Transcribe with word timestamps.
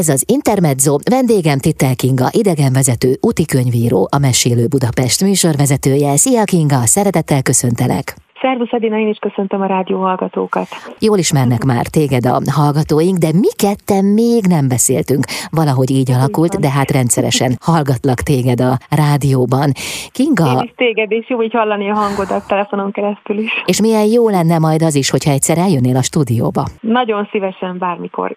Ez 0.00 0.08
az 0.08 0.24
Intermezzo, 0.26 0.96
vendégem 1.10 1.58
Tittel 1.58 1.96
Kinga, 1.96 2.28
idegenvezető, 2.30 3.10
könyvíró, 3.46 4.08
a 4.16 4.18
Mesélő 4.18 4.66
Budapest 4.66 5.22
műsorvezetője. 5.22 6.16
Szia 6.16 6.44
Kinga, 6.44 6.86
szeretettel 6.86 7.42
köszöntelek! 7.42 8.14
Szervusz 8.62 8.82
Edina, 8.82 8.98
én 8.98 9.08
is 9.08 9.18
köszöntöm 9.18 9.60
a 9.60 9.66
rádió 9.66 10.00
hallgatókat. 10.00 10.66
Jól 10.98 11.18
ismernek 11.18 11.64
már 11.64 11.86
téged 11.86 12.26
a 12.26 12.40
hallgatóink, 12.50 13.18
de 13.18 13.28
mi 13.32 13.52
ketten 13.56 14.04
még 14.04 14.42
nem 14.48 14.68
beszéltünk. 14.68 15.24
Valahogy 15.50 15.90
így 15.90 16.10
alakult, 16.10 16.60
de 16.60 16.70
hát 16.70 16.90
rendszeresen 16.90 17.52
hallgatlak 17.60 18.20
téged 18.20 18.60
a 18.60 18.78
rádióban. 18.90 19.72
Kinga... 20.12 20.52
Én 20.52 20.62
is 20.62 20.72
téged, 20.76 21.12
és 21.12 21.28
jó 21.28 21.42
így 21.42 21.52
hallani 21.52 21.90
a 21.90 21.94
hangodat 21.94 22.46
telefonon 22.46 22.92
keresztül 22.92 23.38
is. 23.38 23.50
És 23.66 23.80
milyen 23.80 24.06
jó 24.06 24.28
lenne 24.28 24.58
majd 24.58 24.82
az 24.82 24.94
is, 24.94 25.10
hogyha 25.10 25.30
egyszer 25.30 25.58
eljönnél 25.58 25.96
a 25.96 26.02
stúdióba. 26.02 26.64
Nagyon 26.80 27.28
szívesen, 27.30 27.78
bármikor. 27.78 28.36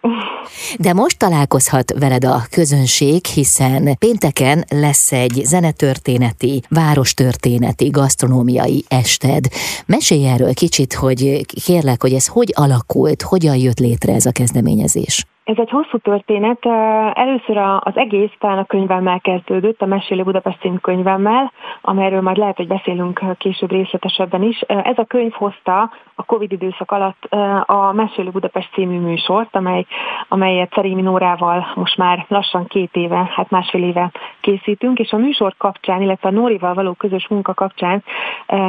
De 0.79 0.93
most 0.93 1.19
találkozhat 1.19 1.93
veled 1.99 2.23
a 2.23 2.37
közönség, 2.51 3.25
hiszen 3.25 3.97
pénteken 3.99 4.63
lesz 4.69 5.11
egy 5.11 5.41
zenetörténeti, 5.43 6.61
várostörténeti, 6.69 7.89
gasztronómiai 7.89 8.83
ested 8.87 9.45
Mesélj 9.85 10.14
erről 10.23 10.53
kicsit, 10.53 10.93
hogy 10.93 11.45
kérlek, 11.65 12.01
hogy 12.01 12.13
ez 12.13 12.27
hogy 12.27 12.53
alakult, 12.55 13.21
hogyan 13.21 13.55
jött 13.55 13.79
létre 13.79 14.13
ez 14.13 14.25
a 14.25 14.31
kezdeményezés. 14.31 15.25
Ez 15.45 15.55
egy 15.57 15.69
hosszú 15.69 15.97
történet. 15.97 16.65
Először 17.13 17.57
az 17.57 17.97
egész 17.97 18.31
talán 18.39 18.57
a 18.57 18.65
könyvemmel 18.65 19.19
kezdődött, 19.19 19.81
a 19.81 19.85
Mesélő 19.85 20.23
Budapest 20.23 20.59
című 20.59 20.77
könyvemmel, 20.77 21.51
amelyről 21.81 22.21
majd 22.21 22.37
lehet, 22.37 22.55
hogy 22.55 22.67
beszélünk 22.67 23.21
később 23.37 23.71
részletesebben 23.71 24.43
is. 24.43 24.59
Ez 24.61 24.97
a 24.97 25.05
könyv 25.05 25.31
hozta 25.31 25.91
a 26.15 26.23
Covid 26.23 26.51
időszak 26.51 26.91
alatt 26.91 27.23
a 27.65 27.91
Mesélő 27.93 28.29
Budapest 28.29 28.73
című 28.73 28.99
műsort, 28.99 29.55
amely, 29.55 29.85
amelyet 30.27 30.73
Szerémi 30.73 31.01
Nórával 31.01 31.65
most 31.75 31.97
már 31.97 32.25
lassan 32.27 32.65
két 32.67 32.95
éve, 32.95 33.31
hát 33.35 33.49
másfél 33.49 33.83
éve 33.83 34.11
készítünk, 34.41 34.99
és 34.99 35.11
a 35.11 35.17
műsor 35.17 35.53
kapcsán, 35.57 36.01
illetve 36.01 36.29
a 36.29 36.31
Nórival 36.31 36.73
való 36.73 36.93
közös 36.93 37.27
munka 37.27 37.53
kapcsán 37.53 38.03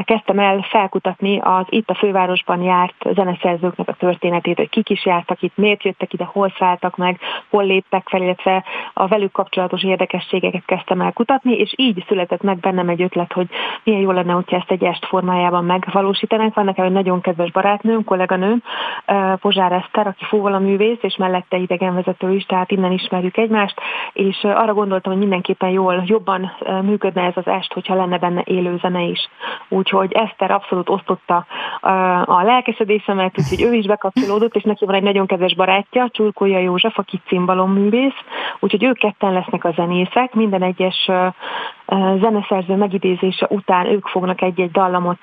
kezdtem 0.04 0.38
el 0.38 0.66
felkutatni 0.70 1.38
az 1.38 1.64
itt 1.68 1.90
a 1.90 1.94
fővárosban 1.94 2.62
járt 2.62 3.04
zeneszerzőknek 3.14 3.88
a 3.88 3.92
történetét, 3.92 4.56
hogy 4.56 4.68
kik 4.68 4.90
is 4.90 5.06
jártak 5.06 5.42
itt, 5.42 5.56
miért 5.56 5.82
jöttek 5.82 6.12
ide, 6.12 6.24
hol 6.24 6.48
szálltak 6.66 6.96
meg, 6.96 7.18
hol 7.50 7.64
léptek 7.64 8.08
fel, 8.08 8.22
illetve 8.22 8.64
a 8.94 9.06
velük 9.06 9.32
kapcsolatos 9.32 9.84
érdekességeket 9.84 10.64
kezdtem 10.64 11.00
el 11.00 11.12
kutatni, 11.12 11.52
és 11.52 11.72
így 11.76 12.04
született 12.08 12.42
meg 12.42 12.58
bennem 12.58 12.88
egy 12.88 13.02
ötlet, 13.02 13.32
hogy 13.32 13.48
milyen 13.84 14.00
jó 14.00 14.10
lenne, 14.10 14.32
hogyha 14.32 14.56
ezt 14.56 14.70
egy 14.70 14.84
est 14.84 15.06
formájában 15.06 15.64
megvalósítanánk. 15.64 16.54
Van 16.54 16.64
nekem 16.64 16.84
egy 16.84 16.92
nagyon 16.92 17.20
kedves 17.20 17.50
barátnőm, 17.50 18.04
kolléganőm, 18.04 18.62
Pozsár 19.40 19.72
Eszter, 19.72 20.06
aki 20.06 20.24
művész, 20.58 20.98
és 21.00 21.16
mellette 21.16 21.56
idegenvezető 21.56 22.34
is, 22.34 22.44
tehát 22.44 22.70
innen 22.70 22.92
ismerjük 22.92 23.36
egymást, 23.36 23.80
és 24.12 24.36
arra 24.42 24.74
gondoltam, 24.74 25.12
hogy 25.12 25.20
mindenképpen 25.20 25.68
jól, 25.68 26.02
jobban 26.06 26.52
működne 26.82 27.22
ez 27.22 27.36
az 27.36 27.46
est, 27.46 27.72
hogyha 27.72 27.94
lenne 27.94 28.18
benne 28.18 28.42
élő 28.44 28.76
zene 28.76 29.02
is. 29.02 29.28
Úgyhogy 29.68 30.12
Eszter 30.12 30.50
abszolút 30.50 30.88
osztotta 30.88 31.46
a 32.24 32.42
lelkesedésemet, 32.42 33.38
úgyhogy 33.38 33.62
ő 33.62 33.74
is 33.74 33.86
bekapcsolódott, 33.86 34.54
és 34.54 34.62
neki 34.62 34.84
van 34.84 34.94
egy 34.94 35.02
nagyon 35.02 35.26
kedves 35.26 35.54
barátja, 35.54 36.08
Csulkója 36.10 36.55
Szia 36.56 36.64
József, 36.64 36.98
aki 36.98 37.20
művész, 37.66 38.14
úgyhogy 38.58 38.84
ők 38.84 38.98
ketten 38.98 39.32
lesznek 39.32 39.64
a 39.64 39.70
zenészek, 39.70 40.34
minden 40.34 40.62
egyes 40.62 41.10
zeneszerző 42.20 42.76
megidézése 42.76 43.46
után 43.50 43.86
ők 43.86 44.06
fognak 44.06 44.42
egy-egy 44.42 44.70
dallamot 44.70 45.18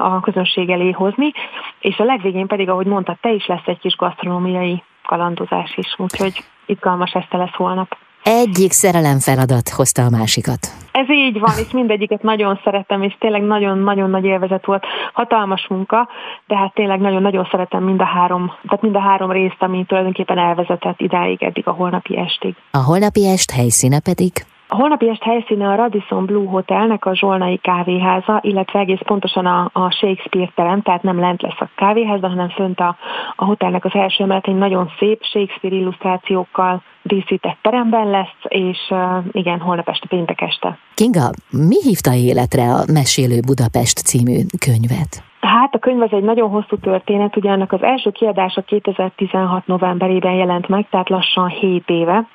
a 0.00 0.20
közönség 0.20 0.70
elé 0.70 0.90
hozni, 0.90 1.32
és 1.80 1.98
a 1.98 2.04
legvégén 2.04 2.46
pedig, 2.46 2.68
ahogy 2.68 2.86
mondtad, 2.86 3.16
te 3.20 3.30
is 3.30 3.46
lesz 3.46 3.66
egy 3.66 3.78
kis 3.78 3.96
gasztronómiai 3.96 4.82
kalandozás 5.02 5.76
is, 5.76 5.94
úgyhogy 5.96 6.44
izgalmas 6.66 7.12
este 7.12 7.36
lesz 7.36 7.54
holnap. 7.54 7.96
Egyik 8.22 8.72
szerelem 8.72 9.18
feladat 9.18 9.68
hozta 9.68 10.02
a 10.04 10.10
másikat. 10.10 10.58
Ez 10.92 11.10
így 11.10 11.38
van, 11.38 11.52
és 11.58 11.70
mindegyiket 11.72 12.22
nagyon 12.22 12.60
szeretem, 12.64 13.02
és 13.02 13.16
tényleg 13.18 13.42
nagyon-nagyon 13.42 14.10
nagy 14.10 14.24
élvezet 14.24 14.66
volt. 14.66 14.84
Hatalmas 15.12 15.66
munka, 15.68 16.08
de 16.46 16.56
hát 16.56 16.74
tényleg 16.74 17.00
nagyon-nagyon 17.00 17.48
szeretem 17.50 17.82
mind 17.82 18.00
a 18.00 18.04
három, 18.04 18.46
tehát 18.62 18.82
mind 18.82 18.96
a 18.96 19.00
három 19.00 19.30
részt, 19.30 19.56
ami 19.58 19.84
tulajdonképpen 19.84 20.38
elvezetett 20.38 21.00
idáig, 21.00 21.42
eddig 21.42 21.66
a 21.66 21.70
holnapi 21.70 22.18
estig. 22.18 22.54
A 22.70 22.82
holnapi 22.82 23.26
est 23.26 23.50
helyszíne 23.50 24.00
pedig? 24.00 24.32
A 24.72 24.76
holnapi 24.76 25.08
est 25.08 25.22
helyszíne 25.22 25.68
a 25.68 25.74
Radisson 25.74 26.26
Blue 26.26 26.48
Hotelnek 26.48 27.04
a 27.04 27.14
Zsolnai 27.14 27.56
kávéháza, 27.56 28.40
illetve 28.42 28.78
egész 28.78 29.00
pontosan 29.04 29.46
a, 29.46 29.70
a 29.72 29.90
Shakespeare 29.90 30.52
terem, 30.54 30.82
tehát 30.82 31.02
nem 31.02 31.18
lent 31.18 31.42
lesz 31.42 31.60
a 31.60 31.70
kávéházban, 31.76 32.30
hanem 32.30 32.48
fönt 32.48 32.80
a, 32.80 32.96
a 33.36 33.44
hotelnek 33.44 33.84
az 33.84 33.94
első 33.94 34.24
emeletén 34.24 34.56
nagyon 34.56 34.90
szép 34.98 35.22
Shakespeare 35.22 35.76
illusztrációkkal 35.76 36.82
díszített 37.02 37.58
teremben 37.62 38.10
lesz, 38.10 38.38
és 38.48 38.94
igen, 39.32 39.60
holnap 39.60 39.88
este, 39.88 40.06
péntek 40.08 40.40
este. 40.40 40.78
Kinga, 40.94 41.30
mi 41.50 41.82
hívta 41.82 42.14
életre 42.14 42.62
a 42.62 42.84
Mesélő 42.92 43.40
Budapest 43.46 43.98
című 43.98 44.38
könyvet? 44.58 45.29
Hát 45.40 45.74
a 45.74 45.78
könyv 45.78 46.02
az 46.02 46.12
egy 46.12 46.22
nagyon 46.22 46.50
hosszú 46.50 46.76
történet, 46.76 47.36
ugye 47.36 47.50
annak 47.50 47.72
az 47.72 47.82
első 47.82 48.10
kiadása 48.10 48.62
2016 48.62 49.66
novemberében 49.66 50.32
jelent 50.32 50.68
meg, 50.68 50.86
tehát 50.90 51.08
lassan 51.08 51.48
7 51.48 51.88
éve, 51.90 52.26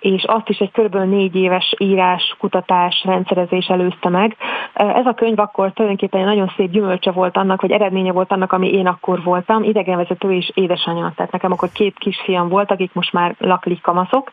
és 0.00 0.24
azt 0.24 0.48
is 0.48 0.58
egy 0.58 0.70
kb. 0.70 0.94
4 0.96 1.36
éves 1.36 1.74
írás, 1.78 2.36
kutatás, 2.38 3.02
rendszerezés 3.04 3.66
előzte 3.66 4.08
meg. 4.08 4.36
Ez 4.72 5.06
a 5.06 5.14
könyv 5.14 5.38
akkor 5.38 5.72
tulajdonképpen 5.72 6.20
egy 6.20 6.26
nagyon 6.26 6.52
szép 6.56 6.70
gyümölcse 6.70 7.10
volt 7.10 7.36
annak, 7.36 7.60
vagy 7.60 7.70
eredménye 7.70 8.12
volt 8.12 8.32
annak, 8.32 8.52
ami 8.52 8.72
én 8.72 8.86
akkor 8.86 9.22
voltam, 9.22 9.62
idegenvezető 9.62 10.32
és 10.32 10.50
édesanyja. 10.54 11.12
Tehát 11.16 11.32
nekem 11.32 11.52
akkor 11.52 11.68
két 11.72 11.98
kisfiam 11.98 12.48
volt, 12.48 12.70
akik 12.70 12.92
most 12.92 13.12
már 13.12 13.34
laklik 13.38 13.80
kamaszok, 13.80 14.32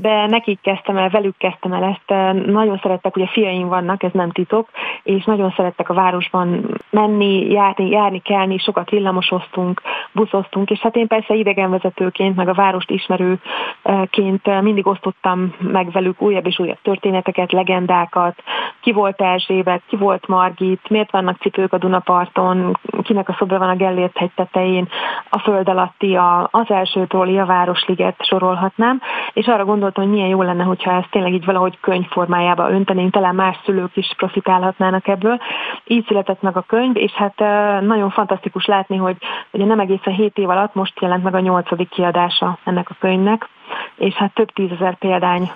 de 0.00 0.26
nekik 0.26 0.60
kezdtem 0.60 0.96
el, 0.96 1.08
velük 1.08 1.36
kezdtem 1.36 1.72
el 1.72 1.82
ezt. 1.82 2.36
Nagyon 2.46 2.78
szerettek, 2.82 3.16
ugye 3.16 3.26
fiaim 3.26 3.68
vannak, 3.68 4.02
ez 4.02 4.12
nem 4.12 4.30
titok, 4.30 4.68
és 5.02 5.24
nagyon 5.24 5.52
szerettek 5.56 5.88
a 5.88 5.94
városban 5.94 6.66
menni, 6.90 7.54
járni, 7.56 7.90
járni, 7.90 8.18
kelni, 8.18 8.58
sokat 8.58 8.90
villamosoztunk, 8.90 9.80
buszoztunk, 10.12 10.70
és 10.70 10.78
hát 10.78 10.96
én 10.96 11.06
persze 11.06 11.34
idegenvezetőként, 11.34 12.36
meg 12.36 12.48
a 12.48 12.54
várost 12.54 12.90
ismerőként 12.90 14.60
mindig 14.60 14.86
osztottam 14.86 15.54
meg 15.58 15.90
velük 15.90 16.22
újabb 16.22 16.46
és 16.46 16.58
újabb 16.58 16.78
történeteket, 16.82 17.52
legendákat, 17.52 18.42
ki 18.80 18.92
volt 18.92 19.20
Erzsébet, 19.20 19.82
ki 19.86 19.96
volt 19.96 20.26
Margit, 20.26 20.88
miért 20.88 21.10
vannak 21.10 21.40
cipők 21.40 21.72
a 21.72 21.78
Dunaparton, 21.78 22.78
kinek 23.02 23.28
a 23.28 23.34
szobra 23.38 23.58
van 23.58 23.68
a 23.68 23.76
Gellért 23.76 24.18
hegy 24.18 24.32
tetején, 24.34 24.88
a 25.30 25.38
föld 25.38 25.68
alatti, 25.68 26.14
a, 26.14 26.48
az 26.50 26.70
első 26.70 27.06
tróli, 27.06 27.38
a 27.38 27.46
Városliget 27.46 28.24
sorolhatnám, 28.24 29.00
és 29.32 29.46
arra 29.46 29.64
gondoltam, 29.64 30.04
hogy 30.04 30.12
milyen 30.12 30.28
jó 30.28 30.42
lenne, 30.42 30.62
hogyha 30.62 30.92
ezt 30.92 31.10
tényleg 31.10 31.32
így 31.32 31.44
valahogy 31.44 31.78
könyv 31.80 32.06
formájába 32.06 32.70
öntenénk, 32.70 33.12
talán 33.12 33.34
más 33.34 33.56
szülők 33.64 33.96
is 33.96 34.14
profitálhatnának 34.16 35.08
ebből. 35.08 35.38
Így 35.84 36.06
született 36.06 36.42
meg 36.42 36.56
a 36.56 36.64
könyv, 36.66 36.96
és 36.96 37.12
hát 37.12 37.40
nagyon 37.80 38.10
fantasztikus 38.10 38.66
látni, 38.66 38.96
hogy 38.96 39.16
ugye 39.50 39.64
nem 39.64 39.80
egészen 39.80 40.14
7 40.14 40.38
év 40.38 40.48
alatt 40.48 40.74
most 40.74 41.00
jelent 41.00 41.22
meg 41.22 41.34
a 41.34 41.40
nyolcadik 41.40 41.88
kiadása 41.88 42.58
ennek 42.64 42.90
a 42.90 42.96
könyvnek, 43.00 43.48
és 43.96 44.14
hát 44.14 44.34
több 44.34 44.52
tízezer 44.52 44.98
példány 44.98 45.50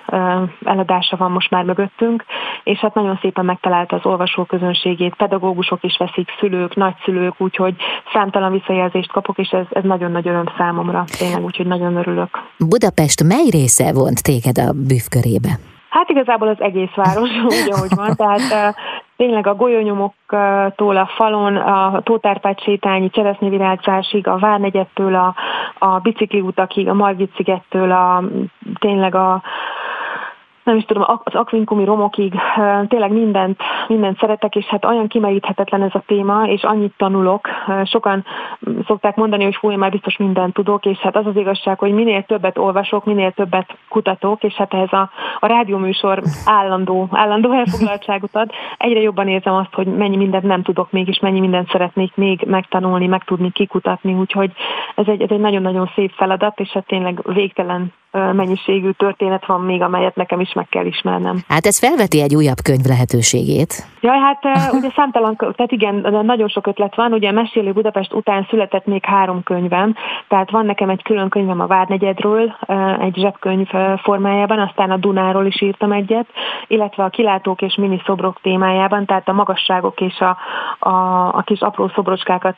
eladása 0.64 1.16
van 1.16 1.30
most 1.30 1.50
már 1.50 1.64
mögöttünk, 1.64 2.24
és 2.64 2.78
hát 2.78 2.94
nagyon 2.94 3.18
szépen 3.20 3.44
megtalálta 3.44 3.96
az 3.96 4.06
olvasó 4.06 4.44
közönségét, 4.44 5.14
pedagógusok 5.14 5.82
is 5.82 5.96
veszik, 5.96 6.28
szülők, 6.38 6.74
nagyszülők, 6.76 7.34
úgyhogy 7.38 7.74
számtalan 8.12 8.52
visszajelzést 8.52 9.12
kapok, 9.12 9.38
és 9.38 9.48
ez, 9.48 9.66
ez 9.70 9.84
nagyon 9.84 10.10
nagy 10.10 10.28
öröm 10.28 10.46
számomra, 10.58 11.04
tényleg, 11.18 11.44
úgyhogy 11.44 11.66
nagyon 11.66 11.96
örülök. 11.96 12.38
Budapest 12.68 13.24
mely 13.24 13.48
része 13.50 13.92
vont 13.92 14.22
téged 14.22 14.58
a 14.58 14.72
bűvkörébe? 14.72 15.58
Hát 15.90 16.10
igazából 16.10 16.48
az 16.48 16.60
egész 16.60 16.94
város, 16.94 17.30
úgy 17.44 17.70
ahogy 17.70 17.94
van, 17.94 18.16
tehát 18.16 18.74
tényleg 19.16 19.46
a 19.46 19.54
golyónyomoktól 19.54 20.96
a 20.96 21.10
falon, 21.16 21.56
a 21.56 22.00
Tótárpát 22.02 22.62
sétányi 22.62 23.10
cseresznyevirágzásig, 23.10 24.26
a 24.26 24.38
Várnegyettől 24.38 25.14
a, 25.14 25.34
a 25.78 25.98
bicikliutakig, 25.98 26.88
a 26.88 26.94
Margit 26.94 27.32
szigettől 27.36 27.90
a, 27.90 28.22
tényleg 28.78 29.14
a 29.14 29.42
nem 30.70 30.78
is 30.78 30.84
tudom, 30.84 31.04
az 31.24 31.34
akvinkumi 31.34 31.84
romokig 31.84 32.34
tényleg 32.88 33.12
mindent, 33.12 33.60
mindent 33.88 34.18
szeretek, 34.18 34.56
és 34.56 34.64
hát 34.64 34.84
olyan 34.84 35.06
kimeríthetetlen 35.06 35.82
ez 35.82 35.94
a 35.94 36.02
téma, 36.06 36.46
és 36.46 36.62
annyit 36.62 36.92
tanulok. 36.96 37.48
Sokan 37.84 38.24
szokták 38.86 39.16
mondani, 39.16 39.44
hogy 39.44 39.56
hú, 39.56 39.70
én 39.70 39.78
már 39.78 39.90
biztos 39.90 40.16
mindent 40.16 40.54
tudok, 40.54 40.84
és 40.84 40.98
hát 40.98 41.16
az 41.16 41.26
az 41.26 41.36
igazság, 41.36 41.78
hogy 41.78 41.92
minél 41.92 42.22
többet 42.22 42.58
olvasok, 42.58 43.04
minél 43.04 43.32
többet 43.32 43.76
kutatok, 43.88 44.42
és 44.42 44.54
hát 44.54 44.74
ez 44.74 44.92
a, 44.92 45.10
a 45.38 45.46
rádióműsor 45.46 46.22
állandó, 46.46 47.08
állandó 47.12 47.52
elfoglaltságot 47.60 48.36
ad. 48.36 48.50
Egyre 48.78 49.00
jobban 49.00 49.28
érzem 49.28 49.54
azt, 49.54 49.74
hogy 49.74 49.86
mennyi 49.86 50.16
mindent 50.16 50.44
nem 50.44 50.62
tudok 50.62 50.90
még, 50.90 51.08
és 51.08 51.18
mennyi 51.18 51.40
mindent 51.40 51.70
szeretnék 51.70 52.12
még 52.14 52.42
megtanulni, 52.46 53.06
megtudni, 53.06 53.50
kikutatni, 53.50 54.14
úgyhogy 54.14 54.52
ez 54.94 55.06
egy, 55.06 55.22
ez 55.22 55.30
egy 55.30 55.40
nagyon-nagyon 55.40 55.90
szép 55.94 56.10
feladat, 56.10 56.60
és 56.60 56.68
hát 56.68 56.86
tényleg 56.86 57.20
végtelen 57.24 57.92
mennyiségű 58.12 58.90
történet 58.90 59.46
van 59.46 59.60
még, 59.60 59.82
amelyet 59.82 60.14
nekem 60.14 60.40
is 60.40 60.52
meg 60.60 60.68
kell 60.68 60.86
ismernem. 60.86 61.36
Hát 61.48 61.66
ez 61.66 61.78
felveti 61.78 62.20
egy 62.22 62.34
újabb 62.34 62.60
könyv 62.62 62.84
lehetőségét. 62.84 63.72
Jaj, 64.00 64.18
hát 64.18 64.44
ugye 64.78 64.90
számtalan, 64.96 65.36
tehát 65.36 65.72
igen, 65.72 65.94
nagyon 66.24 66.48
sok 66.48 66.66
ötlet 66.66 66.94
van. 66.94 67.12
Ugye 67.12 67.32
Mesélő 67.32 67.72
Budapest 67.72 68.12
után 68.12 68.46
született 68.50 68.86
még 68.86 69.04
három 69.04 69.42
könyvem, 69.42 69.94
tehát 70.28 70.50
van 70.50 70.66
nekem 70.66 70.88
egy 70.88 71.02
külön 71.02 71.28
könyvem 71.28 71.60
a 71.60 71.66
Várnegyedről, 71.66 72.56
egy 73.00 73.14
zsebkönyv 73.14 73.68
formájában, 74.02 74.58
aztán 74.58 74.90
a 74.90 74.96
Dunáról 74.96 75.46
is 75.46 75.62
írtam 75.62 75.92
egyet, 75.92 76.26
illetve 76.66 77.04
a 77.04 77.08
kilátók 77.08 77.62
és 77.62 77.74
mini 77.74 78.02
szobrok 78.06 78.40
témájában, 78.42 79.06
tehát 79.06 79.28
a 79.28 79.32
magasságok 79.32 80.00
és 80.00 80.18
a, 80.18 80.36
a, 80.88 80.90
a 81.36 81.42
kis 81.44 81.60
apró 81.60 81.90
szobrocskákat 81.94 82.56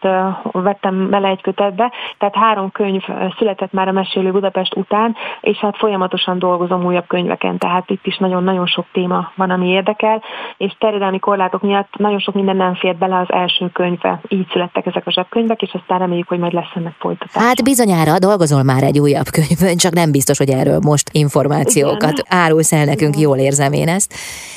vettem 0.52 1.10
bele 1.10 1.28
egy 1.28 1.40
kötetbe, 1.40 1.92
tehát 2.18 2.34
három 2.34 2.70
könyv 2.70 3.02
született 3.38 3.72
már 3.72 3.88
a 3.88 3.92
Mesélő 3.92 4.30
Budapest 4.30 4.76
után, 4.76 5.16
és 5.40 5.56
hát 5.56 5.76
folyamatosan 5.76 6.38
dolgozom 6.38 6.84
újabb 6.84 7.06
könyveken, 7.06 7.58
tehát 7.58 7.81
itt 7.90 8.06
is 8.06 8.16
nagyon-nagyon 8.16 8.66
sok 8.66 8.86
téma 8.92 9.32
van, 9.34 9.50
ami 9.50 9.68
érdekel, 9.68 10.22
és 10.56 10.76
terjedelmi 10.78 11.18
korlátok 11.18 11.62
miatt 11.62 11.96
nagyon 11.96 12.18
sok 12.18 12.34
minden 12.34 12.56
nem 12.56 12.74
fért 12.74 12.98
bele 12.98 13.18
az 13.18 13.32
első 13.32 13.70
könyvbe. 13.72 14.20
Így 14.28 14.46
születtek 14.50 14.86
ezek 14.86 15.06
a 15.06 15.10
zsebkönyvek, 15.10 15.62
és 15.62 15.70
aztán 15.72 15.98
reméljük, 15.98 16.28
hogy 16.28 16.38
majd 16.38 16.52
lesz 16.52 16.72
ennek 16.74 16.94
folytatás. 16.98 17.42
Hát 17.42 17.64
bizonyára 17.64 18.18
dolgozol 18.18 18.62
már 18.62 18.82
egy 18.82 18.98
újabb 18.98 19.28
könyvön, 19.30 19.76
csak 19.76 19.92
nem 19.92 20.10
biztos, 20.10 20.38
hogy 20.38 20.50
erről 20.50 20.78
most 20.78 21.08
információkat 21.12 22.18
Igen. 22.18 22.24
árulsz 22.28 22.72
el 22.72 22.84
nekünk, 22.84 23.14
Igen. 23.14 23.28
jól 23.28 23.36
érzem 23.36 23.72
én 23.72 23.88
ezt. 23.88 24.14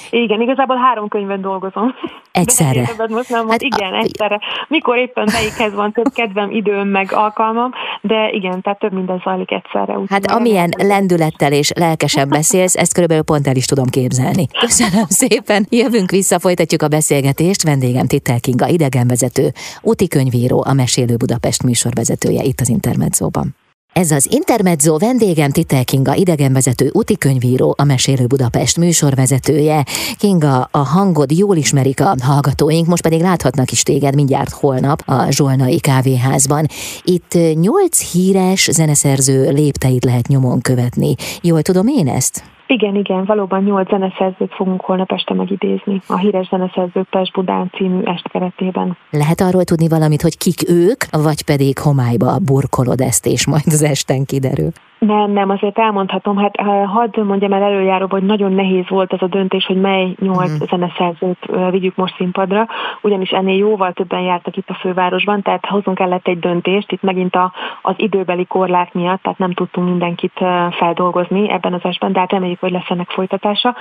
Igen, 0.10 0.42
igazából 0.42 0.76
három 0.76 1.08
könyvben 1.08 1.42
dolgozom. 1.42 1.96
Egyszerre? 2.32 2.90
most 3.10 3.30
nem 3.30 3.50
hát 3.50 3.62
igen, 3.62 3.94
a... 3.94 3.98
egyszerre. 3.98 4.40
Mikor 4.68 4.98
éppen 4.98 5.30
melyikhez 5.32 5.74
van 5.74 5.92
több 5.92 6.14
kedvem, 6.14 6.52
időm, 6.52 6.88
meg 6.88 7.12
alkalmam, 7.14 7.72
de 8.02 8.30
igen, 8.32 8.62
tehát 8.62 8.80
több 8.80 8.94
minden 8.94 9.22
zajlik 9.24 9.52
egyszerre. 9.52 9.98
Hát 10.10 10.32
amilyen 10.32 10.70
lendülettel 10.78 11.52
és 11.52 11.72
lelkesen 11.76 12.30
beszélsz, 12.30 12.76
ezt 12.76 12.94
körülbelül 12.94 13.15
pont 13.22 13.48
el 13.48 13.56
is 13.56 13.66
tudom 13.66 13.86
képzelni. 13.86 14.48
Köszönöm 14.60 15.06
szépen, 15.10 15.68
jövünk 15.70 16.12
vissza, 16.12 16.40
folytatjuk 16.40 16.82
a 16.82 16.88
beszélgetést. 16.88 17.64
Vendégem 17.64 18.08
Titel 18.08 18.40
Kinga, 18.40 18.68
idegenvezető, 18.68 19.54
úti 19.82 20.08
könyvíró, 20.08 20.64
a 20.68 20.74
Mesélő 20.74 21.16
Budapest 21.16 21.64
műsorvezetője 21.64 22.44
itt 22.44 22.62
az 22.62 22.70
Intermedzóban. 22.70 23.56
Ez 23.96 24.12
az 24.12 24.28
Intermezzo 24.32 24.98
vendégem 24.98 25.52
Titel 25.52 25.84
Kinga, 25.84 26.16
idegenvezető 26.16 26.90
úti 26.94 27.18
könyvíró, 27.18 27.76
a 27.78 27.84
Mesélő 27.84 28.26
Budapest 28.26 28.78
műsorvezetője. 28.78 29.86
Kinga, 30.18 30.68
a 30.72 30.78
hangod 30.78 31.32
jól 31.32 31.56
ismerik 31.56 32.02
a 32.02 32.16
hallgatóink, 32.22 32.88
most 32.88 33.02
pedig 33.02 33.22
láthatnak 33.22 33.72
is 33.72 33.84
téged 33.84 34.16
mindjárt 34.16 34.50
holnap 34.50 35.02
a 35.06 35.32
Zsolnai 35.32 35.80
kávéházban. 35.80 36.68
Itt 37.04 37.38
nyolc 37.54 38.12
híres 38.12 38.70
zeneszerző 38.72 39.52
lépteit 39.52 40.06
lehet 40.06 40.28
nyomon 40.28 40.62
követni. 40.62 41.16
Jól 41.42 41.62
tudom 41.62 41.88
én 41.88 42.08
ezt? 42.08 42.55
Igen, 42.68 42.96
igen, 42.96 43.26
valóban 43.26 43.64
nyolc 43.64 43.90
zeneszerzőt 43.90 44.54
fogunk 44.54 44.82
holnap 44.82 45.12
este 45.12 45.34
megidézni 45.34 46.02
a 46.08 46.18
híres 46.18 46.48
zeneszerzők 46.48 47.08
Pest 47.10 47.34
Budán 47.34 47.70
című 47.76 48.04
est 48.04 48.28
keretében. 48.28 48.98
Lehet 49.10 49.42
arról 49.42 49.64
tudni 49.64 49.88
valamit, 49.88 50.22
hogy 50.22 50.38
kik 50.38 50.70
ők, 50.70 51.04
vagy 51.12 51.46
pedig 51.46 51.78
homályba 51.78 52.40
burkolod 52.40 53.02
ezt, 53.02 53.26
és 53.26 53.48
majd 53.48 53.66
az 53.66 53.84
esten 53.84 54.26
kiderül? 54.26 54.72
Nem, 55.00 55.32
nem, 55.32 55.50
azért 55.50 55.80
elmondhatom, 55.80 56.38
hát 56.38 56.62
hadd 56.86 57.24
mondjam 57.24 57.54
el 57.54 57.64
előjáróban, 57.64 58.20
hogy 58.20 58.28
nagyon 58.28 58.52
nehéz 58.52 58.90
volt 58.90 59.14
az 59.14 59.22
a 59.22 59.28
döntés, 59.28 59.66
hogy 59.66 59.82
mely 59.82 60.16
nyolc 60.20 60.52
mm. 60.52 60.66
zeneszerzőt 60.70 61.46
vigyük 61.70 61.96
most 61.96 62.16
színpadra, 62.16 62.68
ugyanis 63.02 63.30
ennél 63.30 63.58
jóval 63.58 63.94
többen 63.94 64.22
jártak 64.22 64.58
itt 64.58 64.70
a 64.70 64.74
fővárosban, 64.74 65.42
tehát 65.42 65.66
hozunk 65.66 65.98
kellett 65.98 66.28
egy 66.28 66.40
döntést, 66.40 66.92
itt 66.92 67.02
megint 67.02 67.36
a, 67.36 67.54
az 67.82 67.94
időbeli 67.98 68.46
korlát 68.46 68.94
miatt, 68.94 69.22
tehát 69.22 69.38
nem 69.38 69.54
tudtunk 69.54 69.88
mindenkit 69.88 70.44
feldolgozni 70.72 71.50
ebben 71.50 71.74
az 71.74 71.84
esben, 71.84 72.12
de 72.12 72.20
hát 72.20 72.32
reméljük, 72.32 72.60
hogy 72.60 72.72
lesz 72.72 72.90
ennek 72.90 73.10
folytatása. 73.10 73.76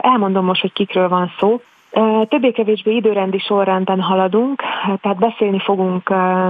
Elmondom 0.00 0.44
most, 0.44 0.60
hogy 0.60 0.72
kikről 0.72 1.08
van 1.08 1.32
szó. 1.38 1.60
Többé-kevésbé 2.28 2.94
időrendi 2.94 3.38
sorrendben 3.38 4.00
haladunk, 4.00 4.62
tehát 5.00 5.18
beszélni 5.18 5.58
fogunk 5.58 6.08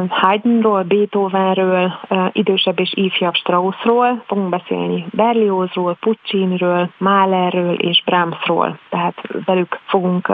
Haydnról, 0.09 0.83
Beethovenről, 0.83 1.93
idősebb 2.33 2.81
és 2.81 2.93
ifjabb 2.95 3.35
Straussról, 3.35 4.23
fogunk 4.27 4.49
beszélni 4.49 5.07
Berliozról, 5.11 5.97
Pucciniről, 6.01 6.91
Mahlerről 6.99 7.75
és 7.75 8.03
Brahmsról, 8.05 8.79
tehát 8.89 9.15
velük 9.45 9.81
fogunk 9.87 10.33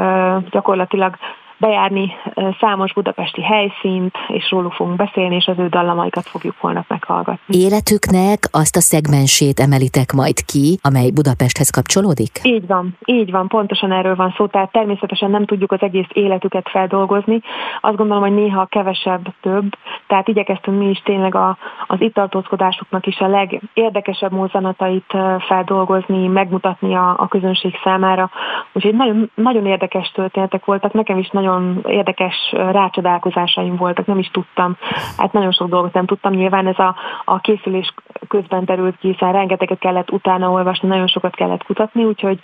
gyakorlatilag 0.50 1.16
bejárni 1.58 2.12
számos 2.60 2.92
budapesti 2.92 3.42
helyszínt, 3.42 4.14
és 4.28 4.50
róluk 4.50 4.72
fogunk 4.72 4.96
beszélni, 4.96 5.34
és 5.34 5.46
az 5.46 5.58
ő 5.58 5.68
dallamaikat 5.68 6.28
fogjuk 6.28 6.54
holnap 6.58 6.84
meghallgatni. 6.88 7.58
Életüknek 7.58 8.38
azt 8.50 8.76
a 8.76 8.80
szegmensét 8.80 9.60
emelitek 9.60 10.12
majd 10.12 10.44
ki, 10.44 10.78
amely 10.82 11.10
Budapesthez 11.10 11.70
kapcsolódik? 11.70 12.40
Így 12.42 12.66
van, 12.66 12.96
így 13.04 13.30
van, 13.30 13.48
pontosan 13.48 13.92
erről 13.92 14.14
van 14.14 14.34
szó, 14.36 14.46
tehát 14.46 14.72
természetesen 14.72 15.30
nem 15.30 15.44
tudjuk 15.44 15.72
az 15.72 15.82
egész 15.82 16.08
életüket 16.12 16.68
feldolgozni. 16.68 17.40
Azt 17.80 17.96
gondolom, 17.96 18.22
hogy 18.22 18.34
néha 18.34 18.66
kevesebb 18.66 19.24
több, 19.40 19.64
tehát 20.06 20.28
igyekeztünk 20.28 20.78
mi 20.78 20.88
is 20.88 20.98
tényleg 21.04 21.34
a, 21.34 21.56
az 21.86 22.00
itt 22.00 22.14
tartózkodásuknak 22.14 23.06
is 23.06 23.18
a 23.18 23.26
legérdekesebb 23.26 24.32
mozzanatait 24.32 25.16
feldolgozni, 25.38 26.26
megmutatni 26.26 26.94
a, 26.94 27.14
a 27.18 27.28
közönség 27.28 27.74
számára. 27.84 28.30
Úgyhogy 28.72 28.94
nagyon, 28.94 29.30
nagyon 29.34 29.66
érdekes 29.66 30.10
történetek 30.14 30.64
voltak, 30.64 30.92
nekem 30.92 31.18
is 31.18 31.28
nagyon 31.28 31.43
nagyon 31.44 31.84
érdekes 31.88 32.34
rácsodálkozásaim 32.52 33.76
voltak, 33.76 34.06
nem 34.06 34.18
is 34.18 34.30
tudtam, 34.32 34.76
hát 35.16 35.32
nagyon 35.32 35.52
sok 35.52 35.68
dolgot 35.68 35.92
nem 35.92 36.06
tudtam, 36.06 36.32
nyilván 36.32 36.66
ez 36.66 36.78
a, 36.78 36.94
a 37.24 37.38
készülés 37.38 37.94
közben 38.28 38.64
terült 38.64 38.96
ki, 38.98 39.08
hiszen 39.08 39.32
rengeteget 39.32 39.78
kellett 39.78 40.10
utána 40.10 40.50
olvasni, 40.50 40.88
nagyon 40.88 41.06
sokat 41.06 41.34
kellett 41.34 41.64
kutatni, 41.64 42.04
úgyhogy 42.04 42.40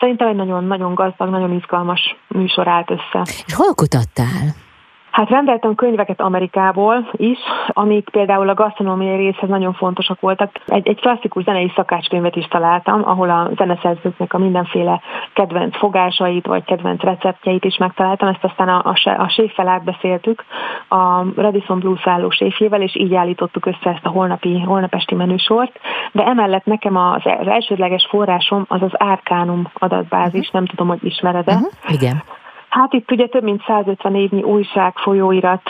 szerintem 0.00 0.28
egy 0.28 0.36
nagyon-nagyon 0.36 0.94
gazdag, 0.94 1.28
nagyon 1.28 1.52
izgalmas 1.52 2.16
műsor 2.28 2.68
állt 2.68 2.90
össze. 2.90 3.20
És 3.46 3.54
hol 3.54 3.74
kutattál? 3.74 4.68
Hát 5.10 5.28
rendeltem 5.28 5.74
könyveket 5.74 6.20
Amerikából 6.20 7.10
is, 7.12 7.38
amik 7.68 8.08
például 8.08 8.48
a 8.48 8.54
gasztronómiai 8.54 9.16
részhez 9.16 9.48
nagyon 9.48 9.72
fontosak 9.72 10.20
voltak. 10.20 10.50
Egy, 10.66 10.88
egy 10.88 11.00
klasszikus 11.00 11.42
zenei 11.44 11.72
szakácskönyvet 11.76 12.36
is 12.36 12.46
találtam, 12.46 13.02
ahol 13.04 13.30
a 13.30 13.50
zeneszerzőknek 13.56 14.32
a 14.32 14.38
mindenféle 14.38 15.00
kedvenc 15.32 15.76
fogásait 15.76 16.46
vagy 16.46 16.64
kedvenc 16.64 17.02
receptjeit 17.02 17.64
is 17.64 17.76
megtaláltam. 17.76 18.28
Ezt 18.28 18.44
aztán 18.44 18.68
a, 18.68 18.82
a, 18.84 19.10
a 19.18 19.28
séffel 19.28 19.68
átbeszéltük 19.68 20.44
a 20.88 21.22
Radisson 21.36 21.78
Blues 21.78 22.06
álló 22.06 22.30
séfjével, 22.30 22.82
és 22.82 22.96
így 22.96 23.14
állítottuk 23.14 23.66
össze 23.66 23.90
ezt 23.90 24.06
a 24.06 24.08
holnapi, 24.08 24.60
holnapesti 24.60 25.14
menüsort. 25.14 25.80
De 26.12 26.24
emellett 26.24 26.64
nekem 26.64 26.96
az, 26.96 27.22
az 27.24 27.46
elsődleges 27.46 28.06
forrásom 28.08 28.64
az 28.68 28.82
az 28.82 28.92
Arcanum 28.92 29.70
adatbázis, 29.74 30.46
uh-huh. 30.46 30.54
nem 30.54 30.66
tudom, 30.66 30.88
hogy 30.88 31.04
ismered-e. 31.04 31.52
Uh-huh. 31.52 31.70
Igen. 31.88 32.22
Hát 32.70 32.92
itt 32.92 33.10
ugye 33.10 33.26
több 33.26 33.42
mint 33.42 33.62
150 33.66 34.14
évnyi 34.14 34.42
újság, 34.42 34.96
folyóirat 34.96 35.62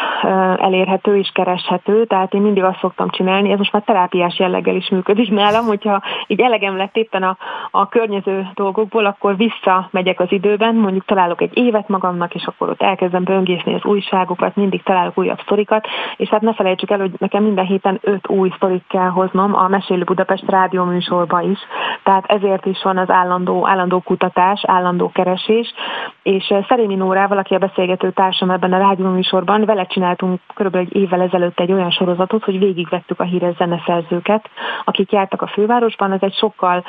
elérhető 0.57 1.17
és 1.17 1.31
kereshető, 1.35 2.05
tehát 2.05 2.35
én 2.35 2.41
mindig 2.41 2.63
azt 2.63 2.79
szoktam 2.81 3.09
csinálni, 3.09 3.51
ez 3.51 3.59
most 3.59 3.73
már 3.73 3.83
terápiás 3.83 4.39
jelleggel 4.39 4.75
is 4.75 4.89
működik 4.89 5.31
nálam, 5.31 5.67
hogyha 5.67 6.03
így 6.27 6.41
elegem 6.41 6.77
lett 6.77 6.97
éppen 6.97 7.23
a, 7.23 7.37
a 7.71 7.89
környező 7.89 8.49
dolgokból, 8.55 9.05
akkor 9.05 9.37
visszamegyek 9.37 10.21
az 10.21 10.33
időben, 10.33 10.75
mondjuk 10.75 11.05
találok 11.05 11.41
egy 11.41 11.57
évet 11.57 11.89
magamnak, 11.89 12.35
és 12.35 12.45
akkor 12.47 12.69
ott 12.69 12.83
elkezdem 12.83 13.25
böngészni 13.25 13.75
az 13.75 13.85
újságokat, 13.85 14.57
mindig 14.57 14.83
találok 14.83 15.19
újabb 15.19 15.41
sztorikat, 15.41 15.87
és 16.17 16.29
hát 16.29 16.41
ne 16.41 16.55
felejtsük 16.55 16.91
el, 16.91 16.99
hogy 16.99 17.13
nekem 17.19 17.43
minden 17.43 17.67
héten 17.67 17.99
öt 18.03 18.29
új 18.29 18.53
sztorit 18.57 18.85
kell 18.89 19.09
hoznom 19.09 19.55
a 19.55 19.69
Mesélő 19.69 20.05
Budapest 20.05 20.51
rádió 20.51 20.85
műsorba 20.85 21.41
is, 21.41 21.59
tehát 22.03 22.25
ezért 22.27 22.67
is 22.67 22.83
van 22.83 22.99
az 22.99 23.11
állandó, 23.11 23.67
állandó 23.67 24.01
kutatás, 24.01 24.63
állandó 24.67 25.11
keresés, 25.13 25.75
és 26.23 26.55
szerint 26.69 26.90
Rémi 26.91 27.03
Nórával, 27.03 27.39
aki 27.39 27.55
a 27.55 27.59
beszélgető 27.59 28.11
társam 28.11 28.51
ebben 28.51 28.73
a 28.73 28.79
rádióműsorban, 28.79 29.65
vele 29.65 29.87
csináltunk 29.87 30.41
körülbelül 30.55 30.87
egy 30.91 30.97
évvel 30.97 31.21
ezelőtt 31.21 31.61
egy 31.61 31.73
olyan 31.73 31.91
sorozatot, 31.91 32.45
hogy 32.45 32.59
végigvettük 32.59 33.21
a 33.21 33.25
híres 33.25 33.57
zeneszerzőket, 33.57 34.51
akik 34.85 35.13
jártak 35.13 35.43
a 35.43 35.47
fővárosban. 35.47 36.13
Ez 36.13 36.23
egy 36.23 36.35
sokkal 36.35 36.85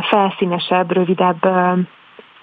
felszínesebb, 0.00 0.92
rövidebb 0.92 1.48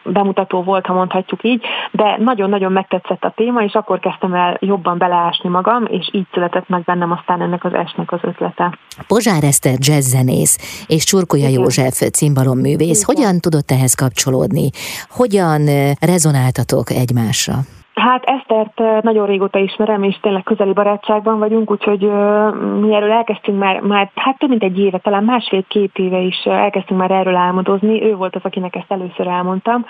bemutató 0.05 0.63
volt, 0.63 0.85
ha 0.85 0.93
mondhatjuk 0.93 1.43
így, 1.43 1.63
de 1.91 2.17
nagyon-nagyon 2.19 2.71
megtetszett 2.71 3.24
a 3.24 3.33
téma, 3.35 3.63
és 3.63 3.74
akkor 3.74 4.00
kezdtem 4.00 4.33
el 4.33 4.57
jobban 4.59 4.97
beleásni 4.97 5.50
magam, 5.50 5.85
és 5.85 6.09
így 6.12 6.27
született 6.33 6.69
meg 6.69 6.83
bennem 6.83 7.12
aztán 7.12 7.41
ennek 7.41 7.63
az 7.63 7.74
esnek 7.74 8.12
az 8.12 8.19
ötlete. 8.21 8.77
Pozsár 9.07 9.43
Eszter 9.43 9.75
jazzzenész 9.79 10.85
és 10.88 11.03
Csurkolya 11.03 11.47
Igen. 11.47 11.59
József 11.59 12.01
cimbalom-művész, 12.12 13.03
hogyan 13.03 13.39
tudott 13.39 13.71
ehhez 13.71 13.93
kapcsolódni? 13.93 14.69
Hogyan 15.09 15.62
rezonáltatok 16.00 16.89
egymásra? 16.89 17.53
Hát 17.96 18.24
Esztert 18.24 19.04
nagyon 19.04 19.25
régóta 19.25 19.60
ismerem, 19.60 20.04
és 20.04 20.20
tényleg 20.22 20.44
közeli 20.44 20.74
barátságban 20.74 21.40
vagyunk, 21.40 21.72
úgyhogy 21.72 22.02
mi 22.80 22.94
erről 22.94 23.12
elkezdtünk 23.12 23.60
már, 23.60 23.80
már 23.80 24.10
hát 24.16 24.38
több 24.38 24.50
mint 24.50 24.64
egy 24.64 24.80
éve, 24.80 24.98
talán 24.98 25.24
másfél-két 25.24 25.98
éve 25.98 26.20
is 26.20 26.44
elkezdtünk 26.44 27.00
már 27.00 27.12
erről 27.12 27.36
álmodozni. 27.36 28.04
Ő 28.04 28.16
volt 28.16 28.36
az, 28.36 28.42
akinek 28.44 28.75
ezt 28.75 28.92
először 28.92 29.28
elmondtam. 29.28 29.86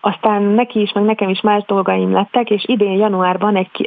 Aztán 0.00 0.42
neki 0.42 0.80
is, 0.80 0.92
meg 0.92 1.04
nekem 1.04 1.28
is 1.28 1.40
más 1.40 1.64
dolgaim 1.64 2.12
lettek, 2.12 2.50
és 2.50 2.64
idén 2.66 2.96
januárban 2.98 3.56
egy, 3.56 3.86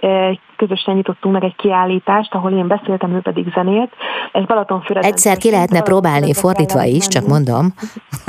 közösen 0.59 0.95
nyitottunk 0.95 1.33
meg 1.33 1.43
egy 1.43 1.55
kiállítást, 1.55 2.33
ahol 2.33 2.51
én 2.51 2.67
beszéltem, 2.67 3.11
ő 3.11 3.19
pedig 3.19 3.51
zenélt. 3.53 3.91
Ez 4.31 4.45
Balatonfüreden. 4.45 5.11
Egyszer 5.11 5.37
ki 5.37 5.51
lehetne 5.51 5.81
próbálni, 5.81 6.33
fordítva 6.33 6.83
is, 6.83 7.07
csak 7.07 7.27
mondom. 7.27 7.65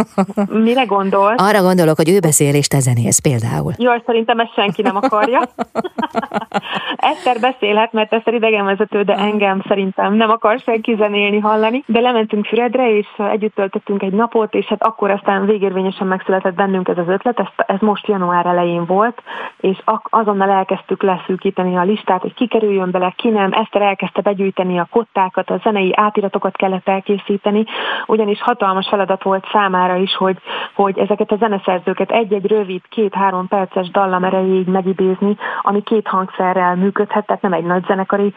Mire 0.69 0.85
gondol? 0.85 1.35
Arra 1.37 1.63
gondolok, 1.63 1.97
hogy 1.97 2.11
ő 2.11 2.19
beszél 2.21 2.55
és 2.55 2.67
te 2.67 2.81
zenélsz 2.81 3.19
például. 3.19 3.73
Jó, 3.77 3.93
szerintem 4.07 4.39
ezt 4.39 4.55
senki 4.55 4.83
nem 4.83 4.97
akarja. 4.97 5.41
Eszter 7.13 7.41
beszélhet, 7.41 7.93
mert 7.93 8.13
Eszter 8.13 8.35
idegenvezető, 8.35 9.03
de 9.03 9.15
engem 9.15 9.63
szerintem 9.69 10.15
nem 10.15 10.31
akar 10.31 10.59
senki 10.59 10.95
zenélni, 10.99 11.39
hallani. 11.39 11.83
De 11.87 12.01
lementünk 12.01 12.47
Füredre, 12.47 12.97
és 12.97 13.07
együtt 13.31 13.55
töltöttünk 13.55 14.03
egy 14.03 14.13
napot, 14.13 14.55
és 14.55 14.67
hát 14.67 14.83
akkor 14.83 15.11
aztán 15.11 15.47
végérvényesen 15.47 16.07
megszületett 16.07 16.55
bennünk 16.55 16.89
ez 16.89 16.99
az 16.99 17.09
ötlet, 17.09 17.39
ez, 17.39 17.47
ez 17.67 17.81
most 17.81 18.07
január 18.07 18.47
elején 18.47 18.85
volt, 18.87 19.23
és 19.61 19.79
azonnal 20.03 20.51
elkezdtük 20.51 21.03
leszűkíteni 21.03 21.77
a 21.77 21.83
listát, 21.83 22.20
hogy 22.21 22.35
ki 22.35 22.47
kerüljön 22.47 22.91
bele, 22.91 23.12
ki 23.17 23.29
nem. 23.29 23.53
Eszter 23.53 23.83
elkezdte 23.83 24.21
begyűjteni 24.21 24.79
a 24.79 24.89
kottákat, 24.91 25.50
a 25.50 25.61
zenei 25.62 25.93
átiratokat 25.97 26.57
kellett 26.57 26.89
elkészíteni, 26.89 27.65
ugyanis 28.07 28.43
hatalmas 28.43 28.89
feladat 28.89 29.23
volt 29.23 29.49
számára 29.53 29.97
is, 29.97 30.17
hogy, 30.17 30.39
hogy 30.75 30.99
ezeket 30.99 31.33
a 31.33 31.37
zeneszerzőket 31.37 32.11
egy-egy 32.11 32.47
rövid, 32.47 32.81
két-három 32.89 33.49
perces 33.49 33.91
dallam 33.91 34.25
erejéig 34.25 34.67
megidézni, 34.67 35.37
ami 35.62 35.83
két 35.83 36.07
hangszerrel 36.07 36.77
működhet, 36.77 37.27
tehát 37.27 37.43
nem 37.43 37.53
egy 37.53 37.65
nagy 37.65 37.85
zenekari 37.87 38.35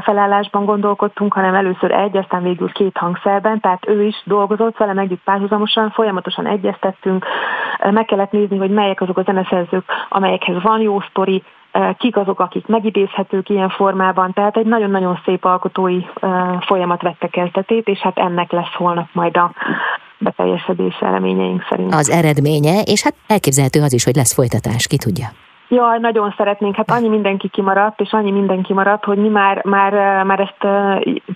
felállásban 0.00 0.64
gondolkodtunk, 0.64 1.32
hanem 1.32 1.54
először 1.54 1.90
egy, 1.90 2.16
aztán 2.16 2.42
végül 2.42 2.72
két 2.72 2.96
hangszerben, 2.96 3.60
tehát 3.60 3.88
ő 3.88 4.02
is 4.02 4.22
dolgozott 4.24 4.76
velem 4.76 4.98
együtt 4.98 5.24
párhuzamosan, 5.24 5.90
folyamatosan 5.90 6.46
egyeztettünk, 6.46 7.26
meg 7.90 8.04
kellett 8.04 8.30
nézni, 8.30 8.56
hogy 8.56 8.70
melyek 8.70 9.00
azok 9.00 9.18
a 9.18 9.22
zeneszerzők, 9.22 9.84
amelyekhez 10.08 10.62
van 10.62 10.80
jó 10.80 11.00
sztori, 11.00 11.42
kik 11.98 12.16
azok, 12.16 12.40
akik 12.40 12.66
megidézhetők 12.66 13.48
ilyen 13.48 13.68
formában, 13.68 14.32
tehát 14.32 14.56
egy 14.56 14.66
nagyon-nagyon 14.66 15.20
szép 15.24 15.44
alkotói 15.44 16.00
folyamat 16.60 17.02
vette 17.02 17.28
kezdetét, 17.28 17.88
és 17.88 17.98
hát 17.98 18.18
ennek 18.18 18.52
lesz 18.52 18.74
holnap 18.76 19.08
majd 19.12 19.36
a 19.36 19.52
beteljesedése 20.18 21.10
reményeink 21.10 21.66
szerint. 21.68 21.94
Az 21.94 22.10
eredménye, 22.10 22.80
és 22.80 23.02
hát 23.02 23.14
elképzelhető 23.26 23.82
az 23.82 23.92
is, 23.92 24.04
hogy 24.04 24.16
lesz 24.16 24.34
folytatás, 24.34 24.86
ki 24.86 24.96
tudja. 24.96 25.26
Jaj, 25.68 25.98
nagyon 25.98 26.34
szeretnénk. 26.36 26.76
Hát 26.76 26.90
annyi 26.90 27.08
mindenki 27.08 27.48
kimaradt, 27.48 28.00
és 28.00 28.12
annyi 28.12 28.30
mindenki 28.30 28.72
maradt, 28.72 29.04
hogy 29.04 29.18
mi 29.18 29.28
már, 29.28 29.64
már, 29.64 29.92
már 30.24 30.40
ezt 30.40 30.66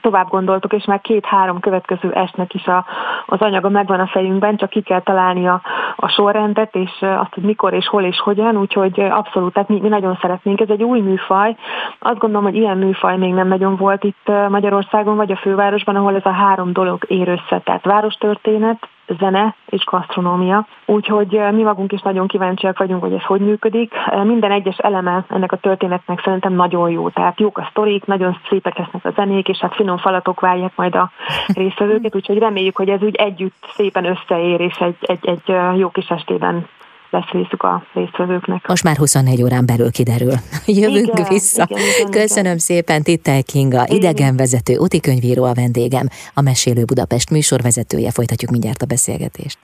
tovább 0.00 0.28
gondoltuk, 0.28 0.72
és 0.72 0.84
már 0.84 1.00
két-három 1.00 1.60
következő 1.60 2.12
estnek 2.12 2.54
is 2.54 2.66
a, 2.66 2.84
az 3.26 3.40
anyaga 3.40 3.68
megvan 3.68 4.00
a 4.00 4.06
fejünkben, 4.06 4.56
csak 4.56 4.70
ki 4.70 4.80
kell 4.80 5.00
találni 5.00 5.48
a, 5.48 5.60
a 5.96 6.08
sorrendet, 6.08 6.74
és 6.74 6.90
azt, 7.00 7.34
hogy 7.34 7.42
mikor 7.42 7.72
és 7.72 7.88
hol 7.88 8.02
és 8.02 8.20
hogyan, 8.20 8.56
úgyhogy 8.56 9.00
abszolút, 9.00 9.52
tehát 9.52 9.68
mi, 9.68 9.80
mi 9.80 9.88
nagyon 9.88 10.18
szeretnénk. 10.20 10.60
Ez 10.60 10.70
egy 10.70 10.82
új 10.82 11.00
műfaj. 11.00 11.56
Azt 11.98 12.18
gondolom, 12.18 12.44
hogy 12.44 12.56
ilyen 12.56 12.78
műfaj 12.78 13.16
még 13.16 13.32
nem 13.32 13.48
nagyon 13.48 13.76
volt 13.76 14.04
itt 14.04 14.30
Magyarországon, 14.48 15.16
vagy 15.16 15.32
a 15.32 15.36
fővárosban, 15.36 15.96
ahol 15.96 16.14
ez 16.14 16.24
a 16.24 16.32
három 16.32 16.72
dolog 16.72 17.04
ér 17.06 17.28
össze. 17.28 17.60
Tehát 17.64 17.84
várostörténet, 17.84 18.88
zene 19.18 19.54
és 19.66 19.84
gasztronómia. 19.84 20.66
Úgyhogy 20.86 21.40
mi 21.52 21.62
magunk 21.62 21.92
is 21.92 22.00
nagyon 22.00 22.26
kíváncsiak 22.26 22.78
vagyunk, 22.78 23.02
hogy 23.02 23.12
ez 23.12 23.22
hogy 23.22 23.40
működik. 23.40 23.94
Minden 24.24 24.50
egyes 24.50 24.76
eleme 24.76 25.24
ennek 25.28 25.52
a 25.52 25.56
történetnek 25.56 26.20
szerintem 26.24 26.52
nagyon 26.52 26.90
jó. 26.90 27.08
Tehát 27.08 27.40
jók 27.40 27.58
a 27.58 27.66
sztorik, 27.70 28.04
nagyon 28.04 28.38
szépek 28.48 28.78
lesznek 28.78 29.04
a 29.04 29.10
zenék, 29.10 29.48
és 29.48 29.58
hát 29.58 29.74
finom 29.74 29.96
falatok 29.96 30.40
várják 30.40 30.72
majd 30.76 30.94
a 30.94 31.10
résztvevőket, 31.60 32.14
úgyhogy 32.14 32.38
reméljük, 32.38 32.76
hogy 32.76 32.88
ez 32.88 33.02
úgy 33.02 33.14
együtt 33.14 33.66
szépen 33.74 34.04
összeér, 34.04 34.60
és 34.60 34.76
egy, 34.76 34.96
egy, 35.00 35.28
egy 35.28 35.78
jó 35.78 35.88
kis 35.90 36.08
estében 36.08 36.66
lesz 37.10 37.30
részük 37.30 37.62
a 37.62 37.82
résztvevőknek. 37.94 38.66
Most 38.66 38.84
már 38.84 38.96
24 38.96 39.42
órán 39.42 39.66
belül 39.66 39.90
kiderül. 39.90 40.32
Jövünk 40.66 41.06
igen, 41.06 41.26
vissza. 41.28 41.66
Igen, 41.68 41.82
igen, 41.98 42.10
Köszönöm 42.10 42.44
igen. 42.44 42.58
szépen 42.58 43.02
Tittel 43.02 43.42
Kinga, 43.42 43.86
idegenvezető, 43.86 44.76
utikönyvíró 44.78 45.44
a 45.44 45.54
vendégem, 45.54 46.08
a 46.34 46.40
Mesélő 46.40 46.84
Budapest 46.84 47.30
műsorvezetője. 47.30 48.10
Folytatjuk 48.10 48.50
mindjárt 48.50 48.82
a 48.82 48.86
beszélgetést. 48.86 49.58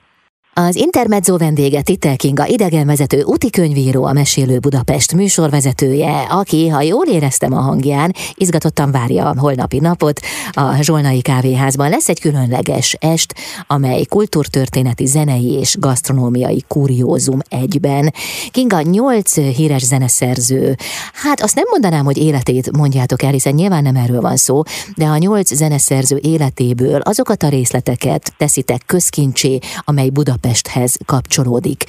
Az 0.57 0.75
Intermezzo 0.75 1.37
vendége 1.37 1.81
Titel 1.81 2.15
Kinga 2.15 2.45
idegenvezető, 2.45 3.25
könyvíró, 3.51 4.03
a 4.03 4.13
Mesélő 4.13 4.59
Budapest 4.59 5.13
műsorvezetője, 5.13 6.21
aki, 6.29 6.67
ha 6.67 6.81
jól 6.81 7.05
éreztem 7.05 7.53
a 7.53 7.59
hangján, 7.59 8.13
izgatottan 8.33 8.91
várja 8.91 9.29
a 9.29 9.39
holnapi 9.39 9.79
napot. 9.79 10.19
A 10.51 10.81
Zsolnai 10.81 11.21
Kávéházban 11.21 11.89
lesz 11.89 12.09
egy 12.09 12.19
különleges 12.19 12.97
est, 12.99 13.35
amely 13.67 14.03
kultúrtörténeti, 14.03 15.05
zenei 15.05 15.51
és 15.51 15.75
gasztronómiai 15.79 16.63
kuriózum 16.67 17.39
egyben. 17.49 18.13
Kinga 18.51 18.81
nyolc 18.81 19.35
híres 19.35 19.83
zeneszerző. 19.83 20.75
Hát 21.13 21.41
azt 21.41 21.55
nem 21.55 21.65
mondanám, 21.69 22.05
hogy 22.05 22.17
életét 22.17 22.71
mondjátok 22.77 23.23
el, 23.23 23.31
hiszen 23.31 23.53
nyilván 23.53 23.83
nem 23.83 23.95
erről 23.95 24.21
van 24.21 24.37
szó, 24.37 24.61
de 24.95 25.05
a 25.05 25.17
nyolc 25.17 25.53
zeneszerző 25.53 26.19
életéből 26.21 26.99
azokat 26.99 27.43
a 27.43 27.49
részleteket 27.49 28.33
teszitek 28.37 28.81
közkincsé, 28.85 29.59
amely 29.85 30.09
Budapest 30.09 30.43
Budapesthez 30.45 30.97
kapcsolódik. 31.05 31.83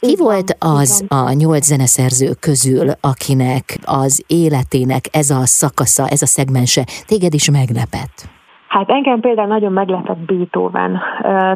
Ki 0.00 0.16
volt 0.16 0.56
az 0.58 1.04
a 1.08 1.32
nyolc 1.32 1.64
zeneszerző 1.64 2.32
közül, 2.40 2.90
akinek 3.00 3.78
az 3.84 4.22
életének 4.26 5.08
ez 5.10 5.30
a 5.30 5.46
szakasza, 5.46 6.08
ez 6.08 6.22
a 6.22 6.26
szegmense 6.26 6.86
téged 7.06 7.34
is 7.34 7.50
meglepett? 7.50 8.28
Hát 8.72 8.90
engem 8.90 9.20
például 9.20 9.48
nagyon 9.48 9.72
meglepett 9.72 10.18
Beethoven. 10.18 11.00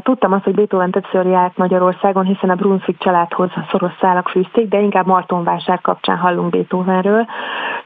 Tudtam 0.02 0.32
azt, 0.32 0.44
hogy 0.44 0.54
Beethoven 0.54 0.90
többször 0.90 1.26
járt 1.26 1.56
Magyarországon, 1.56 2.25
hiszen 2.25 2.50
a 2.50 2.54
Brunswick 2.54 3.02
családhoz 3.02 3.50
szoros 3.70 3.92
szálak 4.00 4.28
fűzték, 4.28 4.68
de 4.68 4.80
inkább 4.80 5.06
Martonvásár 5.06 5.80
kapcsán 5.80 6.16
hallunk 6.16 6.50
Beethovenről. 6.50 7.26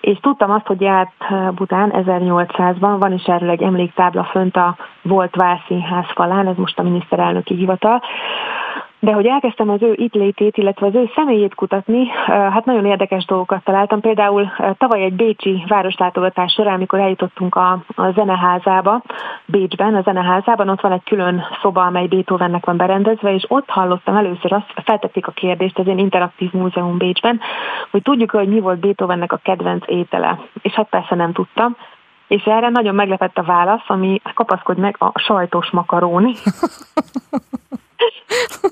És 0.01 0.19
tudtam 0.21 0.51
azt, 0.51 0.67
hogy 0.67 0.81
járt 0.81 1.13
Bután 1.55 1.93
1800-ban, 1.97 2.97
van 2.99 3.13
is 3.13 3.25
erről 3.25 3.51
egy 3.51 3.63
emléktábla 3.63 4.25
fönt 4.25 4.57
a 4.57 4.77
volt 5.03 5.37
Válszínház 5.37 6.07
falán, 6.15 6.47
ez 6.47 6.57
most 6.57 6.79
a 6.79 6.83
miniszterelnöki 6.83 7.55
hivatal, 7.55 8.03
de 9.01 9.13
hogy 9.13 9.27
elkezdtem 9.27 9.71
az 9.71 9.83
ő 9.83 9.93
itt 9.97 10.15
létét, 10.15 10.57
illetve 10.57 10.87
az 10.87 10.95
ő 10.95 11.11
személyét 11.15 11.55
kutatni, 11.55 12.09
hát 12.27 12.65
nagyon 12.65 12.87
érdekes 12.87 13.25
dolgokat 13.25 13.65
találtam. 13.65 14.01
Például 14.01 14.51
tavaly 14.79 15.03
egy 15.03 15.13
bécsi 15.13 15.65
városlátogatás 15.69 16.53
során, 16.53 16.75
amikor 16.75 16.99
eljutottunk 16.99 17.55
a, 17.55 17.71
a 17.95 18.11
zeneházába, 18.15 19.03
Bécsben, 19.47 19.95
a 19.95 20.03
zeneházában, 20.03 20.69
ott 20.69 20.81
van 20.81 20.93
egy 20.93 21.05
külön 21.05 21.43
szoba, 21.63 21.83
amely 21.83 22.07
Beethovennek 22.07 22.65
van 22.65 22.77
berendezve, 22.77 23.35
és 23.35 23.45
ott 23.49 23.69
hallottam 23.69 24.17
először 24.17 24.53
azt, 24.53 24.73
feltették 24.85 25.27
a 25.27 25.33
kérdést 25.33 25.79
az 25.79 25.87
én 25.87 25.99
interaktív 25.99 26.53
múzeum 26.53 26.99
Bécsben, 26.99 27.41
hogy 27.91 28.03
tudjuk 28.03 28.31
hogy 28.31 28.49
mi 28.49 28.61
volt 28.61 28.81
Beethovennek 28.81 29.33
a 29.33 29.41
kedvenc 29.43 29.85
étele. 29.87 30.39
És 30.63 30.73
hát 30.73 30.89
persze 30.89 31.15
nem 31.15 31.33
tudtam, 31.33 31.77
és 32.29 32.43
erre 32.45 32.69
nagyon 32.69 32.95
meglepett 32.95 33.39
a 33.39 33.43
válasz, 33.43 33.85
ami 33.87 34.21
kapaszkodj 34.35 34.81
meg 34.81 34.97
a 34.99 35.19
sajtos 35.19 35.71
makaróni. 35.71 36.33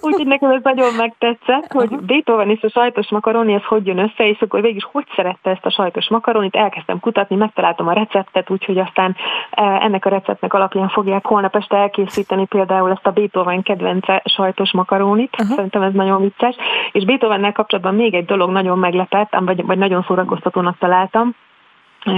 Úgyhogy 0.00 0.26
nekem 0.26 0.50
ez 0.50 0.62
nagyon 0.62 0.94
megtetszett, 0.94 1.72
hogy 1.72 1.88
Beethoven 1.88 2.50
és 2.50 2.62
a 2.62 2.68
sajtos 2.68 3.10
makaroni, 3.10 3.52
ez 3.52 3.64
hogy 3.64 3.86
jön 3.86 3.98
össze, 3.98 4.28
és 4.28 4.40
akkor 4.40 4.60
végig 4.60 4.84
hogy 4.92 5.06
szerette 5.16 5.50
ezt 5.50 5.66
a 5.66 5.70
sajtos 5.70 6.08
makaronit, 6.08 6.56
elkezdtem 6.56 7.00
kutatni, 7.00 7.36
megtaláltam 7.36 7.88
a 7.88 7.92
receptet, 7.92 8.50
úgyhogy 8.50 8.78
aztán 8.78 9.16
e, 9.50 9.62
ennek 9.62 10.04
a 10.04 10.08
receptnek 10.08 10.54
alapján 10.54 10.88
fogják 10.88 11.26
holnap 11.26 11.56
este 11.56 11.76
elkészíteni 11.76 12.46
például 12.46 12.90
ezt 12.90 13.06
a 13.06 13.10
Beethoven 13.10 13.62
kedvence 13.62 14.22
sajtos 14.24 14.72
makaronit, 14.72 15.36
uh-huh. 15.38 15.56
szerintem 15.56 15.82
ez 15.82 15.92
nagyon 15.92 16.20
vicces, 16.20 16.56
és 16.92 17.04
Beethovennel 17.04 17.52
kapcsolatban 17.52 17.94
még 17.94 18.14
egy 18.14 18.24
dolog 18.24 18.50
nagyon 18.50 18.78
meglepett, 18.78 19.36
vagy, 19.38 19.66
vagy 19.66 19.78
nagyon 19.78 20.04
szórakoztatónak 20.08 20.78
találtam, 20.78 21.34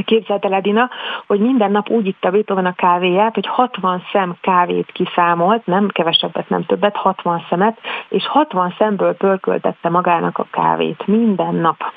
Képzeld 0.05 0.45
el, 0.45 0.91
hogy 1.27 1.41
minden 1.41 1.71
nap 1.71 1.89
úgy 1.89 2.07
itta 2.07 2.31
Beethoven 2.31 2.67
a 2.67 2.75
kávéját, 2.75 3.35
hogy 3.35 3.47
60 3.47 4.03
szem 4.13 4.37
kávét 4.41 4.93
kiszámolt, 4.93 5.67
nem 5.67 5.89
kevesebbet, 5.89 6.49
nem 6.49 6.65
többet, 6.67 6.97
60 6.97 7.45
szemet, 7.49 7.79
és 8.09 8.27
60 8.27 8.75
szemből 8.79 9.15
pörköltette 9.15 9.89
magának 9.89 10.39
a 10.39 10.47
kávét 10.51 11.07
minden 11.07 11.55
nap. 11.55 11.93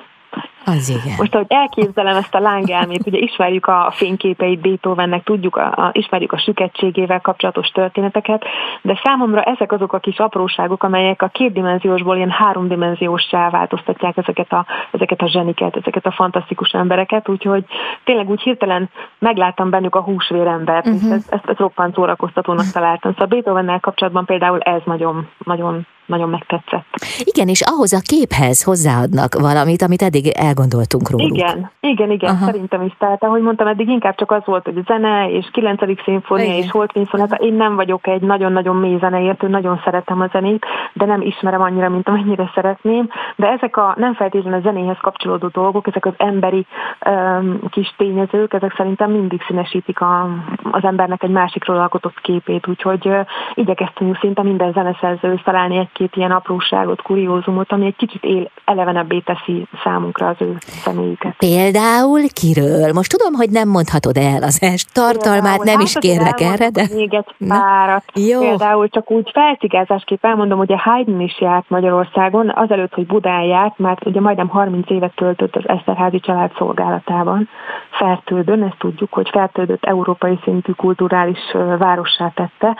Az 0.65 0.89
igen. 0.89 1.15
Most, 1.17 1.35
ahogy 1.35 1.45
elképzelem 1.49 2.15
ezt 2.15 2.35
a 2.35 2.39
lángelmét, 2.39 3.05
ugye 3.05 3.17
ismerjük 3.17 3.65
a 3.65 3.91
fényképeit 3.95 4.61
Beethovennek, 4.61 5.23
tudjuk, 5.23 5.55
a, 5.55 5.65
a, 5.65 5.89
ismerjük 5.91 6.31
a 6.31 6.37
süketségével 6.37 7.19
kapcsolatos 7.19 7.67
történeteket, 7.67 8.43
de 8.81 8.99
számomra 9.03 9.41
ezek 9.41 9.71
azok 9.71 9.93
a 9.93 9.99
kis 9.99 10.17
apróságok, 10.17 10.83
amelyek 10.83 11.21
a 11.21 11.27
kétdimenziósból 11.27 12.15
ilyen 12.15 12.29
háromdimenziósá 12.29 13.49
változtatják 13.49 14.17
ezeket 14.17 14.51
a, 14.51 14.65
ezeket 14.91 15.21
a 15.21 15.27
zseniket, 15.27 15.75
ezeket 15.75 16.05
a 16.05 16.11
fantasztikus 16.11 16.69
embereket, 16.69 17.29
úgyhogy 17.29 17.65
tényleg 18.03 18.29
úgy 18.29 18.41
hirtelen 18.41 18.89
megláttam 19.19 19.69
bennük 19.69 19.95
a 19.95 20.01
húsvérembert, 20.01 20.87
uh-huh. 20.87 21.03
és 21.03 21.09
ezt, 21.09 21.31
ezt, 21.33 21.49
ezt 21.49 21.59
roppant 21.59 21.95
szórakoztatónak 21.95 22.71
találtam. 22.71 23.11
Szóval 23.11 23.27
Beethovennel 23.27 23.79
kapcsolatban 23.79 24.25
például 24.25 24.59
ez 24.59 24.81
nagyon, 24.85 25.27
nagyon 25.43 25.85
nagyon 26.05 26.29
megtetszett. 26.29 26.85
Igen, 27.23 27.47
és 27.47 27.61
ahhoz 27.61 27.93
a 27.93 28.01
képhez 28.03 28.63
hozzáadnak 28.63 29.33
valamit, 29.39 29.81
amit 29.81 30.01
eddig 30.01 30.27
elgondoltunk 30.27 31.09
róluk. 31.09 31.37
Igen, 31.37 31.71
igen, 31.79 32.11
igen, 32.11 32.29
Aha. 32.29 32.45
szerintem 32.45 32.81
is. 32.81 32.93
Tehát, 32.97 33.23
ahogy 33.23 33.41
mondtam, 33.41 33.67
eddig 33.67 33.87
inkább 33.87 34.15
csak 34.15 34.31
az 34.31 34.41
volt, 34.45 34.63
hogy 34.63 34.83
zene 34.85 35.29
és 35.29 35.49
9. 35.51 36.03
szimfónia 36.03 36.57
és 36.57 36.71
Holt 36.71 36.91
szimfónia. 36.91 37.25
Én 37.25 37.53
nem 37.53 37.75
vagyok 37.75 38.07
egy 38.07 38.21
nagyon-nagyon 38.21 38.75
mély 38.75 38.97
zeneértő, 38.99 39.47
nagyon 39.47 39.81
szeretem 39.83 40.21
a 40.21 40.27
zenét, 40.31 40.65
de 40.93 41.05
nem 41.05 41.21
ismerem 41.21 41.61
annyira, 41.61 41.89
mint 41.89 42.07
amennyire 42.07 42.51
szeretném. 42.55 43.09
De 43.35 43.47
ezek 43.47 43.77
a 43.77 43.93
nem 43.97 44.13
feltétlenül 44.13 44.59
a 44.59 44.61
zenéhez 44.61 44.97
kapcsolódó 45.01 45.47
dolgok, 45.47 45.87
ezek 45.87 46.05
az 46.05 46.13
emberi 46.17 46.65
um, 47.05 47.59
kis 47.69 47.93
tényezők, 47.97 48.53
ezek 48.53 48.73
szerintem 48.77 49.11
mindig 49.11 49.41
színesítik 49.47 50.01
a, 50.01 50.29
az 50.71 50.83
embernek 50.83 51.23
egy 51.23 51.29
másikról 51.29 51.77
alkotott 51.77 52.21
képét, 52.21 52.67
úgyhogy 52.67 53.07
uh, 53.07 53.25
igyekeztünk 53.53 54.17
szinte 54.19 54.43
minden 54.43 54.71
zeneszerző 54.71 55.41
találni 55.43 55.77
egy-két 55.93 56.15
ilyen 56.15 56.31
apróságot, 56.31 57.01
kuriózumot, 57.01 57.71
ami 57.71 57.85
egy 57.85 57.95
kicsit 57.95 58.23
él, 58.23 58.49
elevenebbé 58.65 59.19
teszi 59.19 59.67
számunkra 59.83 60.27
az 60.27 60.35
ő 60.39 60.57
személyüket. 60.59 61.35
Például 61.37 62.21
kiről? 62.33 62.91
Most 62.93 63.11
tudom, 63.11 63.33
hogy 63.33 63.49
nem 63.49 63.69
mondhatod 63.69 64.17
el 64.17 64.43
az 64.43 64.61
est 64.61 64.93
tartalmát, 64.93 65.57
Például, 65.57 65.63
nem 65.65 65.77
hát 65.77 65.87
is 65.87 65.95
kérlek 65.99 66.39
erre, 66.39 66.69
de... 66.69 66.85
Még 66.93 67.13
egy 67.13 67.47
párat. 67.47 68.03
Jó. 68.13 68.39
Például 68.39 68.89
csak 68.89 69.11
úgy 69.11 69.29
felcigázásképp 69.33 70.25
elmondom, 70.25 70.57
hogy 70.57 70.71
a 70.71 70.79
Haydn 70.79 71.19
is 71.19 71.41
járt 71.41 71.69
Magyarországon, 71.69 72.49
azelőtt, 72.49 72.93
hogy 72.93 73.05
Budán 73.05 73.43
járt, 73.43 73.77
mert 73.77 74.05
ugye 74.05 74.19
majdnem 74.19 74.47
30 74.47 74.89
évet 74.89 75.15
töltött 75.15 75.55
az 75.55 75.67
Eszterházi 75.67 76.19
család 76.19 76.51
szolgálatában. 76.57 77.49
Fertődön, 77.89 78.63
ezt 78.63 78.77
tudjuk, 78.77 79.13
hogy 79.13 79.29
Fertődött 79.29 79.83
európai 79.83 80.39
szintű 80.43 80.71
kulturális 80.71 81.39
várossá 81.77 82.31
tette, 82.35 82.77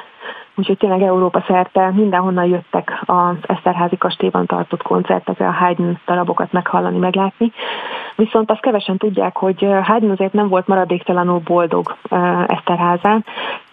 úgyhogy 0.56 0.78
tényleg 0.78 1.02
Európa 1.02 1.44
szerte 1.48 1.92
mindenhonnan 1.92 2.46
jöttek 2.46 3.02
az 3.06 3.36
Eszterházi 3.42 3.98
kastélyban 3.98 4.46
tartott 4.46 4.82
koncertekre 4.82 5.48
a 5.48 5.52
Haydn 5.52 5.98
darabokat 6.06 6.52
meghallani, 6.52 6.98
meglátni. 6.98 7.52
Viszont 8.16 8.52
azt 8.52 8.62
kevesen 8.62 8.98
tudják, 8.98 9.38
hogy 9.38 9.68
Haydn 9.84 10.10
azért 10.10 10.34
nem 10.34 10.48
volt 10.48 10.68
maradéktalanul 10.68 11.40
boldog 11.40 11.96
Eszterházán, 12.48 13.26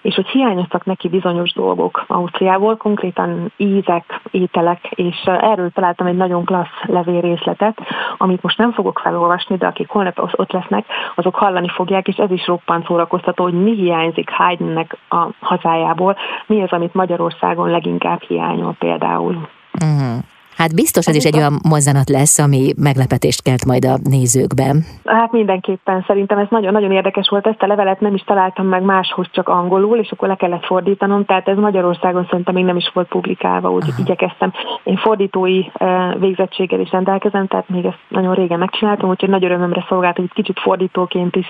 és 0.02 0.14
hogy 0.14 0.26
hiányoztak 0.26 0.85
neki 0.85 1.09
bizonyos 1.09 1.52
dolgok 1.52 2.04
Ausztriából, 2.06 2.76
konkrétan 2.76 3.52
ízek, 3.56 4.20
ételek, 4.30 4.85
és 4.90 5.16
erről 5.25 5.70
találtam 5.70 6.06
egy 6.06 6.16
nagyon 6.16 6.44
klassz 6.44 6.82
levélrészletet, 6.82 7.78
amit 8.16 8.42
most 8.42 8.59
nem 8.59 8.73
fogok 8.73 8.99
felolvasni, 8.99 9.56
de 9.56 9.66
akik 9.66 9.88
holnap 9.88 10.30
ott 10.32 10.52
lesznek, 10.52 10.87
azok 11.14 11.35
hallani 11.35 11.68
fogják, 11.68 12.09
és 12.09 12.16
ez 12.16 12.30
is 12.30 12.47
roppant 12.47 12.87
szórakoztató, 12.87 13.44
hogy 13.44 13.62
mi 13.62 13.75
hiányzik 13.75 14.30
Haydnnek 14.30 14.97
a 15.09 15.26
hazájából, 15.40 16.16
mi 16.47 16.62
az, 16.62 16.73
amit 16.73 16.94
Magyarországon 16.94 17.70
leginkább 17.70 18.20
hiányol 18.20 18.75
például. 18.78 19.49
Uh-huh. 19.82 20.23
Hát 20.61 20.75
biztos 20.75 21.07
ez 21.07 21.14
is 21.14 21.25
egy 21.25 21.37
olyan 21.37 21.61
mozzanat 21.69 22.09
lesz, 22.09 22.38
ami 22.38 22.73
meglepetést 22.76 23.43
kelt 23.43 23.64
majd 23.64 23.85
a 23.85 23.99
nézőkben. 24.02 24.85
Hát 25.05 25.33
mindenképpen 25.33 26.05
szerintem 26.07 26.38
ez 26.38 26.47
nagyon-nagyon 26.50 26.93
érdekes 26.93 27.29
volt. 27.29 27.47
Ezt 27.47 27.62
a 27.62 27.67
levelet 27.67 28.00
nem 28.00 28.14
is 28.14 28.23
találtam 28.23 28.67
meg 28.67 28.83
máshoz, 28.83 29.26
csak 29.33 29.49
angolul, 29.49 29.99
és 29.99 30.11
akkor 30.11 30.29
le 30.29 30.35
kellett 30.35 30.64
fordítanom, 30.64 31.25
tehát 31.25 31.49
ez 31.49 31.57
Magyarországon 31.57 32.26
szerintem 32.31 32.55
még 32.55 32.64
nem 32.64 32.76
is 32.76 32.90
volt 32.95 33.09
publikálva, 33.09 33.71
úgy 33.71 33.83
Aha. 33.83 33.93
igyekeztem. 33.99 34.52
Én 34.83 34.97
fordítói 34.97 35.64
végzettséggel 36.19 36.81
is 36.81 36.90
rendelkezem, 36.90 37.47
tehát 37.47 37.69
még 37.69 37.85
ezt 37.85 37.99
nagyon 38.09 38.35
régen 38.35 38.59
megcsináltam, 38.59 39.09
úgyhogy 39.09 39.29
nagy 39.29 39.45
örömömre 39.45 39.85
szolgált, 39.88 40.17
hogy 40.17 40.31
kicsit 40.33 40.61
fordítóként 40.61 41.37
is 41.37 41.47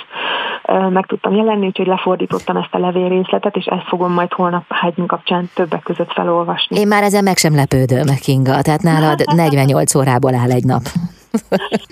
meg 0.90 1.06
tudtam 1.06 1.34
jelenni, 1.34 1.66
úgyhogy 1.66 1.86
lefordítottam 1.86 2.56
ezt 2.56 2.74
a 2.74 2.78
levélrészletet, 2.78 3.56
és 3.56 3.64
ezt 3.64 3.86
fogom 3.88 4.12
majd 4.12 4.32
holnap 4.32 4.64
Haydn 4.68 5.06
kapcsán 5.06 5.50
többek 5.54 5.82
között 5.82 6.12
felolvasni. 6.12 6.78
Én 6.78 6.88
már 6.88 7.02
ezen 7.02 7.24
meg 7.24 7.36
sem 7.36 7.54
lepődöm, 7.54 8.06
Kinga, 8.22 8.62
tehát 8.62 8.82
nálad 9.00 9.24
48 9.34 9.94
órából 9.94 10.34
áll 10.34 10.50
egy 10.50 10.64
nap. 10.64 10.82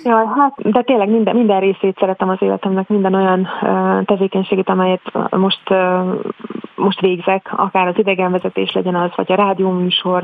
Jaj, 0.04 0.24
hát, 0.36 0.54
de 0.70 0.82
tényleg 0.82 1.08
minden, 1.08 1.36
minden 1.36 1.60
részét 1.60 1.96
szeretem 1.98 2.28
az 2.28 2.36
életemnek, 2.40 2.88
minden 2.88 3.14
olyan 3.14 3.48
uh, 3.62 4.04
tevékenységét, 4.04 4.68
amelyet 4.68 5.02
most, 5.30 5.70
uh, 5.70 6.14
most 6.74 7.00
végzek, 7.00 7.52
akár 7.56 7.86
az 7.86 7.94
idegenvezetés 7.98 8.72
legyen 8.72 8.94
az, 8.94 9.10
vagy 9.16 9.32
a 9.32 9.34
rádióműsor, 9.34 10.22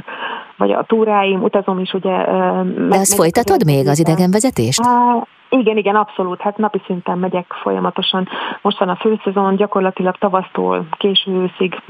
vagy 0.57 0.73
a 0.73 0.85
túráim, 0.85 1.43
utazom 1.43 1.79
is, 1.79 1.93
ugye. 1.93 2.17
Uh, 2.17 2.89
de 2.89 2.97
ezt 2.97 3.15
folytatod 3.15 3.65
még, 3.65 3.89
az 3.89 3.99
idegenvezetést? 3.99 4.81
Uh, 4.87 5.23
igen, 5.49 5.77
igen, 5.77 5.95
abszolút. 5.95 6.41
Hát 6.41 6.57
napi 6.57 6.81
szinten 6.87 7.19
megyek 7.19 7.53
folyamatosan. 7.63 8.29
Most 8.63 8.79
van 8.79 8.89
a 8.89 8.97
főszezon, 8.97 9.57
gyakorlatilag 9.57 10.17
tavasztól 10.17 10.87
késő 10.99 11.33
őszig, 11.33 11.83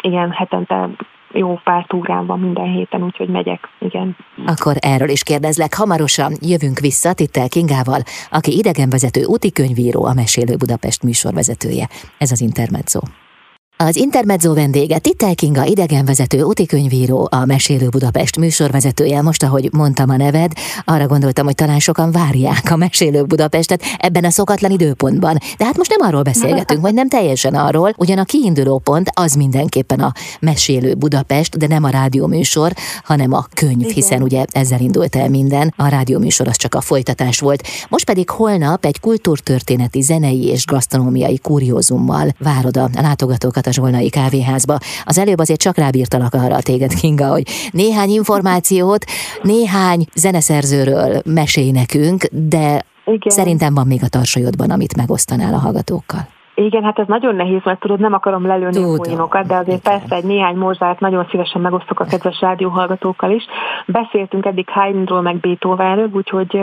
igen, 0.00 0.30
hetente 0.30 0.88
jó 1.32 1.60
pár 1.64 1.84
túrán 1.88 2.26
van 2.26 2.40
minden 2.40 2.72
héten, 2.72 3.02
úgyhogy 3.02 3.28
megyek, 3.28 3.68
igen. 3.78 4.16
Akkor 4.46 4.76
erről 4.78 5.08
is 5.08 5.22
kérdezlek. 5.22 5.74
Hamarosan 5.74 6.32
jövünk 6.40 6.78
vissza 6.78 7.12
Tittel 7.12 7.48
Kingával, 7.48 8.00
aki 8.30 8.56
idegenvezető 8.56 9.24
úti 9.24 9.52
könyvíró, 9.52 10.04
a 10.04 10.14
Mesélő 10.14 10.56
Budapest 10.56 11.02
műsorvezetője. 11.02 11.88
Ez 12.18 12.30
az 12.30 12.40
Intermezzo. 12.40 13.00
Az 13.80 13.96
Intermezzo 13.96 14.54
vendége 14.54 14.98
Titel 14.98 15.34
Kinga 15.34 15.64
idegenvezető 15.64 16.42
utikönyvíró, 16.42 17.28
a 17.30 17.44
Mesélő 17.44 17.88
Budapest 17.88 18.36
műsorvezetője. 18.36 19.22
Most, 19.22 19.42
ahogy 19.42 19.68
mondtam 19.72 20.10
a 20.10 20.16
neved, 20.16 20.52
arra 20.84 21.06
gondoltam, 21.06 21.44
hogy 21.44 21.54
talán 21.54 21.78
sokan 21.78 22.10
várják 22.10 22.70
a 22.70 22.76
Mesélő 22.76 23.22
Budapestet 23.24 23.82
ebben 23.98 24.24
a 24.24 24.30
szokatlan 24.30 24.70
időpontban. 24.70 25.38
De 25.58 25.64
hát 25.64 25.76
most 25.76 25.96
nem 25.96 26.08
arról 26.08 26.22
beszélgetünk, 26.22 26.80
vagy 26.80 26.94
nem 26.94 27.08
teljesen 27.08 27.54
arról, 27.54 27.94
ugyan 27.96 28.18
a 28.18 28.24
kiinduló 28.24 28.78
pont 28.78 29.10
az 29.14 29.34
mindenképpen 29.34 30.00
a 30.00 30.12
Mesélő 30.40 30.94
Budapest, 30.94 31.58
de 31.58 31.66
nem 31.66 31.84
a 31.84 31.88
rádióműsor, 31.88 32.72
hanem 33.04 33.32
a 33.32 33.46
könyv, 33.54 33.80
Igen. 33.80 33.92
hiszen 33.92 34.22
ugye 34.22 34.44
ezzel 34.50 34.80
indult 34.80 35.16
el 35.16 35.28
minden. 35.28 35.74
A 35.76 35.88
rádióműsor 35.88 36.48
az 36.48 36.56
csak 36.56 36.74
a 36.74 36.80
folytatás 36.80 37.38
volt. 37.38 37.66
Most 37.88 38.04
pedig 38.04 38.30
holnap 38.30 38.84
egy 38.84 39.00
kultúrtörténeti, 39.00 40.00
zenei 40.00 40.44
és 40.44 40.66
gasztronómiai 40.66 41.38
kuriózummal 41.38 42.34
várod 42.38 42.76
a 42.76 42.90
látogatókat 42.92 43.66
a 43.68 43.72
Zsolnai 43.72 44.10
kávéházba. 44.10 44.76
Az 45.04 45.18
előbb 45.18 45.38
azért 45.38 45.60
csak 45.60 45.76
rábírtalak 45.76 46.34
arra 46.34 46.54
a 46.56 46.62
téged, 46.62 46.94
Kinga, 46.94 47.28
hogy 47.28 47.42
néhány 47.70 48.08
információt, 48.08 49.04
néhány 49.42 50.04
zeneszerzőről 50.14 51.22
mesélj 51.24 51.70
nekünk, 51.70 52.24
de 52.32 52.82
Igen. 53.04 53.30
szerintem 53.30 53.74
van 53.74 53.86
még 53.86 54.00
a 54.02 54.08
tarsajodban, 54.08 54.70
amit 54.70 54.96
megosztanál 54.96 55.54
a 55.54 55.58
hallgatókkal. 55.58 56.28
Igen, 56.54 56.84
hát 56.84 56.98
ez 56.98 57.06
nagyon 57.06 57.34
nehéz, 57.34 57.60
mert 57.64 57.80
tudod, 57.80 58.00
nem 58.00 58.12
akarom 58.12 58.46
lelőni 58.46 58.72
Tudom. 58.72 58.92
a 58.92 58.96
poénokat, 58.96 59.46
de 59.46 59.54
azért 59.54 59.86
Igen. 59.86 59.98
persze 59.98 60.14
egy 60.14 60.24
néhány 60.24 60.56
morzsát 60.56 61.00
nagyon 61.00 61.26
szívesen 61.30 61.60
megosztok 61.60 62.00
a 62.00 62.04
kedves 62.04 62.40
rádióhallgatókkal 62.40 63.30
is. 63.30 63.44
Beszéltünk 63.86 64.46
eddig 64.46 64.68
Haydnról, 64.68 65.20
meg 65.20 65.36
Beethovenről, 65.36 66.10
úgyhogy 66.12 66.60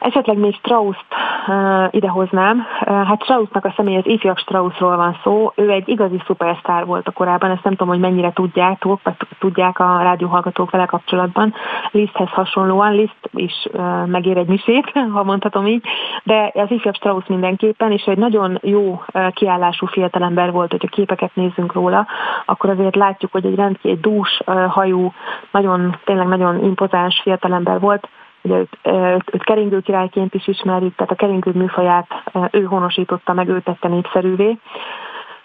Esetleg 0.00 0.38
még 0.38 0.54
Strauss-t 0.54 1.04
uh, 1.46 1.88
idehoznám. 1.90 2.66
Hát 2.86 3.22
Straussnak 3.22 3.64
a 3.64 3.72
személy 3.76 3.96
az 3.96 4.06
ifjabb 4.06 4.36
Straussról 4.36 4.96
van 4.96 5.18
szó. 5.22 5.52
Ő 5.54 5.70
egy 5.70 5.88
igazi 5.88 6.22
szupersztár 6.26 6.86
volt 6.86 7.08
a 7.08 7.10
korábban, 7.10 7.50
ezt 7.50 7.64
nem 7.64 7.72
tudom, 7.72 7.88
hogy 7.88 8.00
mennyire 8.00 8.32
tudjátok, 8.32 9.00
vagy 9.02 9.14
tudják 9.38 9.78
a 9.78 10.02
rádióhallgatók 10.02 10.70
vele 10.70 10.86
kapcsolatban. 10.86 11.54
Liszthez 11.90 12.28
hasonlóan, 12.28 12.94
Liszt 12.94 13.30
is 13.32 13.66
uh, 13.72 14.06
megér 14.06 14.36
egy 14.36 14.48
misét, 14.48 14.92
ha 15.14 15.22
mondhatom 15.22 15.66
így, 15.66 15.84
de 16.22 16.50
az 16.54 16.70
ifjabb 16.70 16.94
Strauss 16.94 17.26
mindenképpen, 17.26 17.92
és 17.92 18.02
egy 18.02 18.18
nagyon 18.18 18.58
jó 18.62 19.02
uh, 19.12 19.32
kiállású 19.32 19.86
fiatalember 19.86 20.52
volt, 20.52 20.70
hogyha 20.70 20.88
képeket 20.88 21.34
nézzünk 21.34 21.72
róla, 21.72 22.06
akkor 22.44 22.70
azért 22.70 22.96
látjuk, 22.96 23.32
hogy 23.32 23.46
egy 23.46 23.54
rendkívül 23.54 23.98
dús 24.00 24.40
hajú, 24.68 25.12
nagyon, 25.50 25.96
tényleg 26.04 26.26
nagyon 26.26 26.64
impozáns 26.64 27.20
fiatalember 27.22 27.80
volt, 27.80 28.08
Ugye 28.42 28.56
őt, 28.56 28.78
őt, 28.82 29.34
őt 29.34 29.44
keringő 29.44 29.80
királyként 29.80 30.34
is 30.34 30.48
ismerjük, 30.48 30.94
tehát 30.94 31.12
a 31.12 31.16
keringő 31.16 31.50
műfaját 31.54 32.06
ő 32.50 32.62
honosította 32.62 33.32
meg, 33.32 33.48
ő 33.48 33.60
tette 33.60 33.88
népszerűvé. 33.88 34.58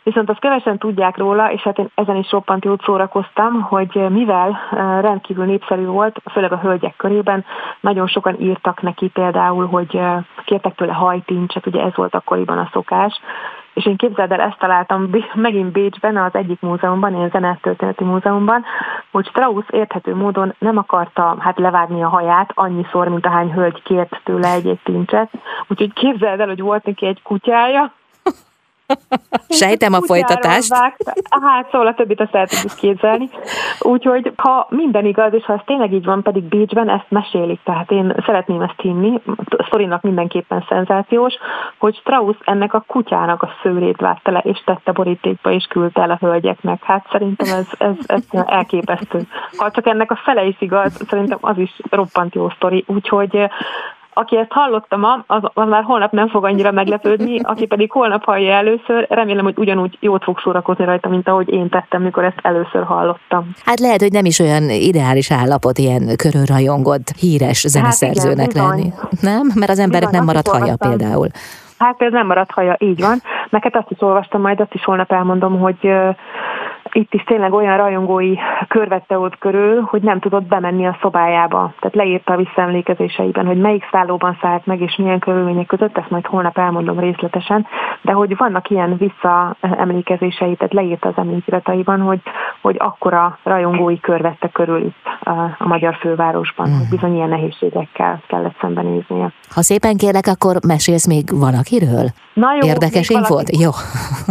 Viszont 0.03 0.29
azt 0.29 0.39
kevesen 0.39 0.77
tudják 0.77 1.17
róla, 1.17 1.51
és 1.51 1.61
hát 1.61 1.77
én 1.77 1.89
ezen 1.95 2.15
is 2.15 2.31
roppant 2.31 2.65
jót 2.65 2.83
szórakoztam, 2.83 3.61
hogy 3.61 4.05
mivel 4.09 4.59
rendkívül 5.01 5.45
népszerű 5.45 5.85
volt, 5.85 6.21
főleg 6.31 6.51
a 6.51 6.59
hölgyek 6.59 6.95
körében, 6.95 7.45
nagyon 7.79 8.07
sokan 8.07 8.41
írtak 8.41 8.81
neki 8.81 9.07
például, 9.07 9.65
hogy 9.65 9.99
kértek 10.45 10.75
tőle 10.75 10.93
hajtincset, 10.93 11.65
ugye 11.65 11.81
ez 11.81 11.95
volt 11.95 12.15
akkoriban 12.15 12.57
a 12.57 12.69
szokás, 12.71 13.19
és 13.75 13.85
én 13.85 13.95
képzeld 13.95 14.31
el, 14.31 14.39
ezt 14.39 14.59
találtam 14.59 15.09
megint 15.33 15.71
Bécsben, 15.71 16.17
az 16.17 16.35
egyik 16.35 16.61
múzeumban, 16.61 17.15
ilyen 17.15 17.29
zenetörténeti 17.29 18.03
múzeumban, 18.03 18.65
hogy 19.11 19.27
Strauss 19.27 19.65
érthető 19.69 20.15
módon 20.15 20.53
nem 20.59 20.77
akarta 20.77 21.35
hát 21.39 21.59
levágni 21.59 22.03
a 22.03 22.07
haját 22.07 22.51
annyiszor, 22.53 23.07
mint 23.07 23.25
ahány 23.25 23.53
hölgy 23.53 23.81
kért 23.83 24.21
tőle 24.23 24.51
egy-egy 24.51 24.79
tincset. 24.83 25.29
Úgyhogy 25.67 25.93
képzeld 25.93 26.39
el, 26.39 26.47
hogy 26.47 26.61
volt 26.61 26.85
neki 26.85 27.05
egy 27.05 27.21
kutyája, 27.21 27.91
Sejtem 29.49 29.93
a 29.93 30.01
folytatást. 30.01 30.73
Hát 31.29 31.69
szóval 31.71 31.87
a 31.87 31.93
többit 31.93 32.21
azt 32.21 32.35
el 32.35 32.47
tudjuk 32.47 32.75
képzelni. 32.75 33.29
Úgyhogy 33.79 34.31
ha 34.35 34.67
minden 34.69 35.05
igaz, 35.05 35.33
és 35.33 35.43
ha 35.43 35.53
ez 35.53 35.59
tényleg 35.65 35.93
így 35.93 36.05
van, 36.05 36.21
pedig 36.21 36.43
Bécsben 36.43 36.89
ezt 36.89 37.05
mesélik, 37.09 37.59
tehát 37.63 37.91
én 37.91 38.15
szeretném 38.25 38.61
ezt 38.61 38.81
hinni, 38.81 39.21
szorinak 39.69 40.01
mindenképpen 40.01 40.65
szenzációs, 40.69 41.33
hogy 41.77 41.95
Strauss 41.95 42.35
ennek 42.43 42.73
a 42.73 42.83
kutyának 42.87 43.41
a 43.43 43.49
szőrét 43.63 44.01
vágta 44.01 44.31
le, 44.31 44.39
és 44.39 44.61
tette 44.65 44.91
borítékba, 44.91 45.51
és 45.51 45.65
küldte 45.65 46.01
el 46.01 46.11
a 46.11 46.17
hölgyeknek. 46.19 46.83
Hát 46.83 47.07
szerintem 47.11 47.47
ez, 47.57 47.67
ez, 47.77 47.95
ez 48.05 48.23
elképesztő. 48.31 49.27
Ha 49.57 49.71
csak 49.71 49.87
ennek 49.87 50.11
a 50.11 50.19
fele 50.23 50.45
is 50.45 50.55
igaz, 50.59 51.05
szerintem 51.07 51.37
az 51.41 51.57
is 51.57 51.79
roppant 51.89 52.35
jó 52.35 52.49
sztori. 52.49 52.83
Úgyhogy 52.87 53.49
aki 54.17 54.37
ezt 54.37 54.51
hallotta 54.51 54.97
ma, 54.97 55.23
az, 55.27 55.41
az 55.53 55.67
már 55.67 55.83
holnap 55.83 56.11
nem 56.11 56.27
fog 56.27 56.45
annyira 56.45 56.71
meglepődni, 56.71 57.39
aki 57.43 57.65
pedig 57.65 57.91
holnap 57.91 58.23
hallja 58.23 58.53
először, 58.53 59.05
remélem, 59.09 59.43
hogy 59.43 59.57
ugyanúgy 59.57 59.97
jót 59.99 60.23
fog 60.23 60.39
szórakozni 60.39 60.85
rajta, 60.85 61.09
mint 61.09 61.27
ahogy 61.27 61.49
én 61.49 61.69
tettem, 61.69 62.01
mikor 62.01 62.23
ezt 62.23 62.39
először 62.41 62.83
hallottam. 62.83 63.51
Hát 63.65 63.79
lehet, 63.79 64.01
hogy 64.01 64.11
nem 64.11 64.25
is 64.25 64.39
olyan 64.39 64.69
ideális 64.69 65.31
állapot 65.31 65.77
ilyen 65.77 66.15
körülrajongott, 66.15 67.09
híres 67.19 67.65
zeneszerzőnek 67.67 68.45
hát 68.45 68.53
igen, 68.53 68.67
lenni. 68.67 68.93
Nem? 69.21 69.51
Mert 69.55 69.71
az 69.71 69.79
emberek 69.79 70.09
nem 70.09 70.23
marad 70.23 70.47
haja 70.47 70.75
például. 70.77 71.27
Hát 71.77 72.01
ez 72.01 72.11
nem 72.11 72.27
maradt 72.27 72.51
haja, 72.51 72.75
így 72.79 73.01
van. 73.01 73.21
Meg 73.49 73.71
azt 73.75 73.91
is 73.91 74.01
olvastam, 74.01 74.41
majd 74.41 74.59
azt 74.59 74.73
is 74.73 74.83
holnap 74.83 75.11
elmondom, 75.11 75.59
hogy 75.59 75.91
itt 76.95 77.13
is 77.13 77.23
tényleg 77.23 77.53
olyan 77.53 77.77
rajongói 77.77 78.33
kör 78.67 78.87
vette 78.87 79.17
ott 79.19 79.37
körül, 79.37 79.81
hogy 79.81 80.01
nem 80.01 80.19
tudott 80.19 80.43
bemenni 80.43 80.87
a 80.87 80.97
szobájába. 81.01 81.73
Tehát 81.79 81.95
leírta 81.95 82.33
a 82.33 82.37
visszaemlékezéseiben, 82.37 83.45
hogy 83.45 83.57
melyik 83.57 83.87
szállóban 83.91 84.37
szállt 84.41 84.65
meg, 84.65 84.81
és 84.81 84.95
milyen 84.95 85.19
körülmények 85.19 85.65
között, 85.65 85.97
ezt 85.97 86.09
majd 86.09 86.25
holnap 86.25 86.57
elmondom 86.57 86.99
részletesen, 86.99 87.67
de 88.01 88.11
hogy 88.11 88.37
vannak 88.37 88.69
ilyen 88.69 88.97
visszaemlékezései, 88.97 90.55
tehát 90.55 90.73
leírta 90.73 91.07
az 91.07 91.17
emlékirataiban, 91.17 92.01
hogy, 92.01 92.19
hogy 92.61 92.75
akkora 92.79 93.37
rajongói 93.43 93.99
kör 93.99 94.21
vette 94.21 94.47
körül 94.47 94.81
itt 94.85 95.05
a 95.59 95.67
magyar 95.67 95.95
fővárosban, 95.95 96.71
hogy 96.77 96.89
bizony 96.89 97.15
ilyen 97.15 97.29
nehézségekkel 97.29 98.21
kellett 98.27 98.57
szembenéznie. 98.61 99.31
Ha 99.49 99.61
szépen 99.61 99.97
kérlek, 99.97 100.27
akkor 100.27 100.55
mesélsz 100.67 101.07
még 101.07 101.39
valakiről? 101.39 102.05
Na 102.33 102.53
jó, 102.53 102.67
Érdekes 102.67 103.09
infót? 103.09 103.57
Jó. 103.57 103.69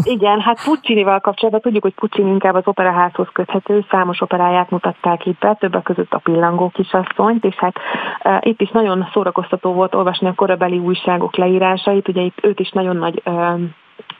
Igen, 0.02 0.40
hát 0.40 0.64
Puccinival 0.64 1.20
kapcsolatban 1.20 1.60
tudjuk, 1.60 1.82
hogy 1.82 1.94
Puccini 1.94 2.30
inkább 2.30 2.53
az 2.54 2.66
operaházhoz 2.66 3.28
köthető, 3.32 3.84
számos 3.90 4.20
operáját 4.20 4.70
mutatták 4.70 5.26
itt 5.26 5.38
be, 5.38 5.54
többek 5.54 5.82
között 5.82 6.12
a 6.12 6.18
Pillangó 6.18 6.68
kisasszonyt, 6.68 7.44
és 7.44 7.54
hát 7.54 7.76
e, 8.18 8.40
itt 8.44 8.60
is 8.60 8.70
nagyon 8.70 9.08
szórakoztató 9.12 9.72
volt 9.72 9.94
olvasni 9.94 10.28
a 10.28 10.34
korabeli 10.34 10.78
újságok 10.78 11.36
leírásait, 11.36 12.08
ugye 12.08 12.22
itt 12.22 12.38
őt 12.44 12.60
is 12.60 12.70
nagyon 12.70 12.96
nagy 12.96 13.22
e, 13.24 13.56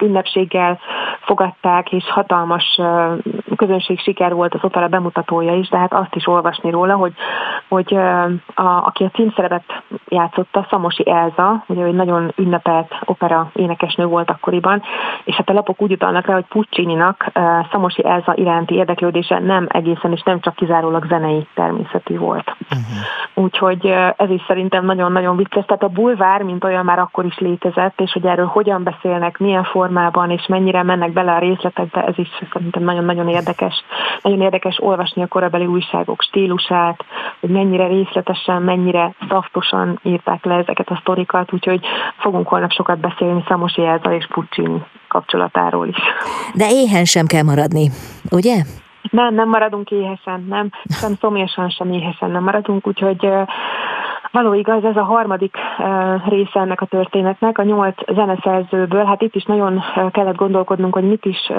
ünnepséggel 0.01 0.79
fogadták, 1.21 1.93
és 1.93 2.05
hatalmas 2.11 2.81
közönség 3.57 3.99
siker 3.99 4.35
volt 4.35 4.55
az 4.55 4.65
opera 4.65 4.89
bemutatója 4.89 5.55
is, 5.55 5.69
de 5.69 5.79
hát 5.79 5.93
azt 5.93 6.15
is 6.15 6.27
olvasni 6.27 6.71
róla, 6.71 6.95
hogy, 6.95 7.13
hogy 7.69 7.95
a, 8.55 8.87
aki 8.87 9.05
a 9.05 9.11
címszerepet 9.11 9.83
játszotta, 10.09 10.67
Szamosi 10.71 11.11
Elza, 11.11 11.65
ugye 11.67 11.85
egy 11.85 11.95
nagyon 11.95 12.33
ünnepelt 12.37 12.95
opera 13.05 13.51
énekesnő 13.55 14.05
volt 14.05 14.31
akkoriban, 14.31 14.83
és 15.25 15.35
hát 15.35 15.51
a 15.51 15.53
lapok 15.53 15.83
úgy 15.83 15.93
utalnak 15.93 16.27
rá, 16.27 16.35
hogy 16.35 16.47
Puccini-nak 16.49 17.33
Szamosi 17.71 18.05
Elza 18.05 18.33
iránti 18.37 18.75
érdeklődése 18.75 19.39
nem 19.39 19.67
egészen 19.69 20.13
és 20.13 20.23
nem 20.23 20.41
csak 20.41 20.55
kizárólag 20.55 21.07
zenei 21.07 21.47
természetű 21.55 22.19
volt. 22.19 22.57
Uh-huh. 22.63 23.45
Úgyhogy 23.45 23.87
ez 24.17 24.31
is 24.31 24.43
szerintem 24.47 24.85
nagyon-nagyon 24.85 25.37
vicces. 25.37 25.65
Tehát 25.65 25.83
a 25.83 25.89
bulvár, 25.89 26.43
mint 26.43 26.65
olyan 26.65 26.85
már 26.85 26.99
akkor 26.99 27.25
is 27.25 27.39
létezett, 27.39 28.01
és 28.01 28.13
hogy 28.13 28.27
erről 28.27 28.47
hogyan 28.47 28.83
beszélnek, 28.83 29.39
milyen 29.39 29.65
formában, 29.65 29.84
és 30.29 30.47
mennyire 30.47 30.83
mennek 30.83 31.13
bele 31.13 31.33
a 31.33 31.39
részletekbe, 31.39 32.05
ez 32.05 32.19
is 32.19 32.29
szerintem 32.53 32.83
nagyon-nagyon 32.83 33.29
érdekes. 33.29 33.85
Nagyon 34.23 34.41
érdekes 34.41 34.77
olvasni 34.81 35.23
a 35.23 35.27
korabeli 35.27 35.67
újságok 35.67 36.23
stílusát, 36.23 37.05
hogy 37.41 37.51
mennyire 37.51 37.87
részletesen, 37.87 38.63
mennyire 38.63 39.15
szaftosan 39.29 40.01
írták 40.03 40.45
le 40.45 40.55
ezeket 40.55 40.91
a 40.91 40.99
sztorikat, 41.01 41.53
úgyhogy 41.53 41.81
fogunk 42.17 42.49
holnap 42.49 42.71
sokat 42.71 42.99
beszélni 42.99 43.45
Szamosi 43.49 43.85
Elza 43.85 44.15
és 44.15 44.27
Puccini 44.27 44.83
kapcsolatáról 45.09 45.89
is. 45.89 45.97
De 46.55 46.71
éhen 46.71 47.05
sem 47.05 47.27
kell 47.27 47.43
maradni, 47.43 47.91
ugye? 48.31 48.55
Nem, 49.11 49.35
nem 49.35 49.49
maradunk 49.49 49.91
éhesen, 49.91 50.45
nem, 50.49 50.71
sem 50.85 51.15
szomjasan, 51.21 51.69
sem 51.71 51.93
éhesen 51.93 52.31
nem 52.31 52.43
maradunk, 52.43 52.87
úgyhogy 52.87 53.29
Való 54.35 54.55
igaz, 54.55 54.85
ez 54.85 54.97
a 54.97 55.03
harmadik 55.03 55.57
része 56.29 56.61
ennek 56.61 56.81
a 56.81 56.87
történetnek, 56.87 57.59
a 57.59 57.63
nyolc 57.63 58.13
zeneszerzőből, 58.15 59.05
hát 59.05 59.23
itt 59.23 59.35
is 59.35 59.45
nagyon 59.45 59.83
kellett 60.11 60.37
gondolkodnunk, 60.37 60.95
hogy 60.95 61.09
mit 61.09 61.25
is, 61.25 61.53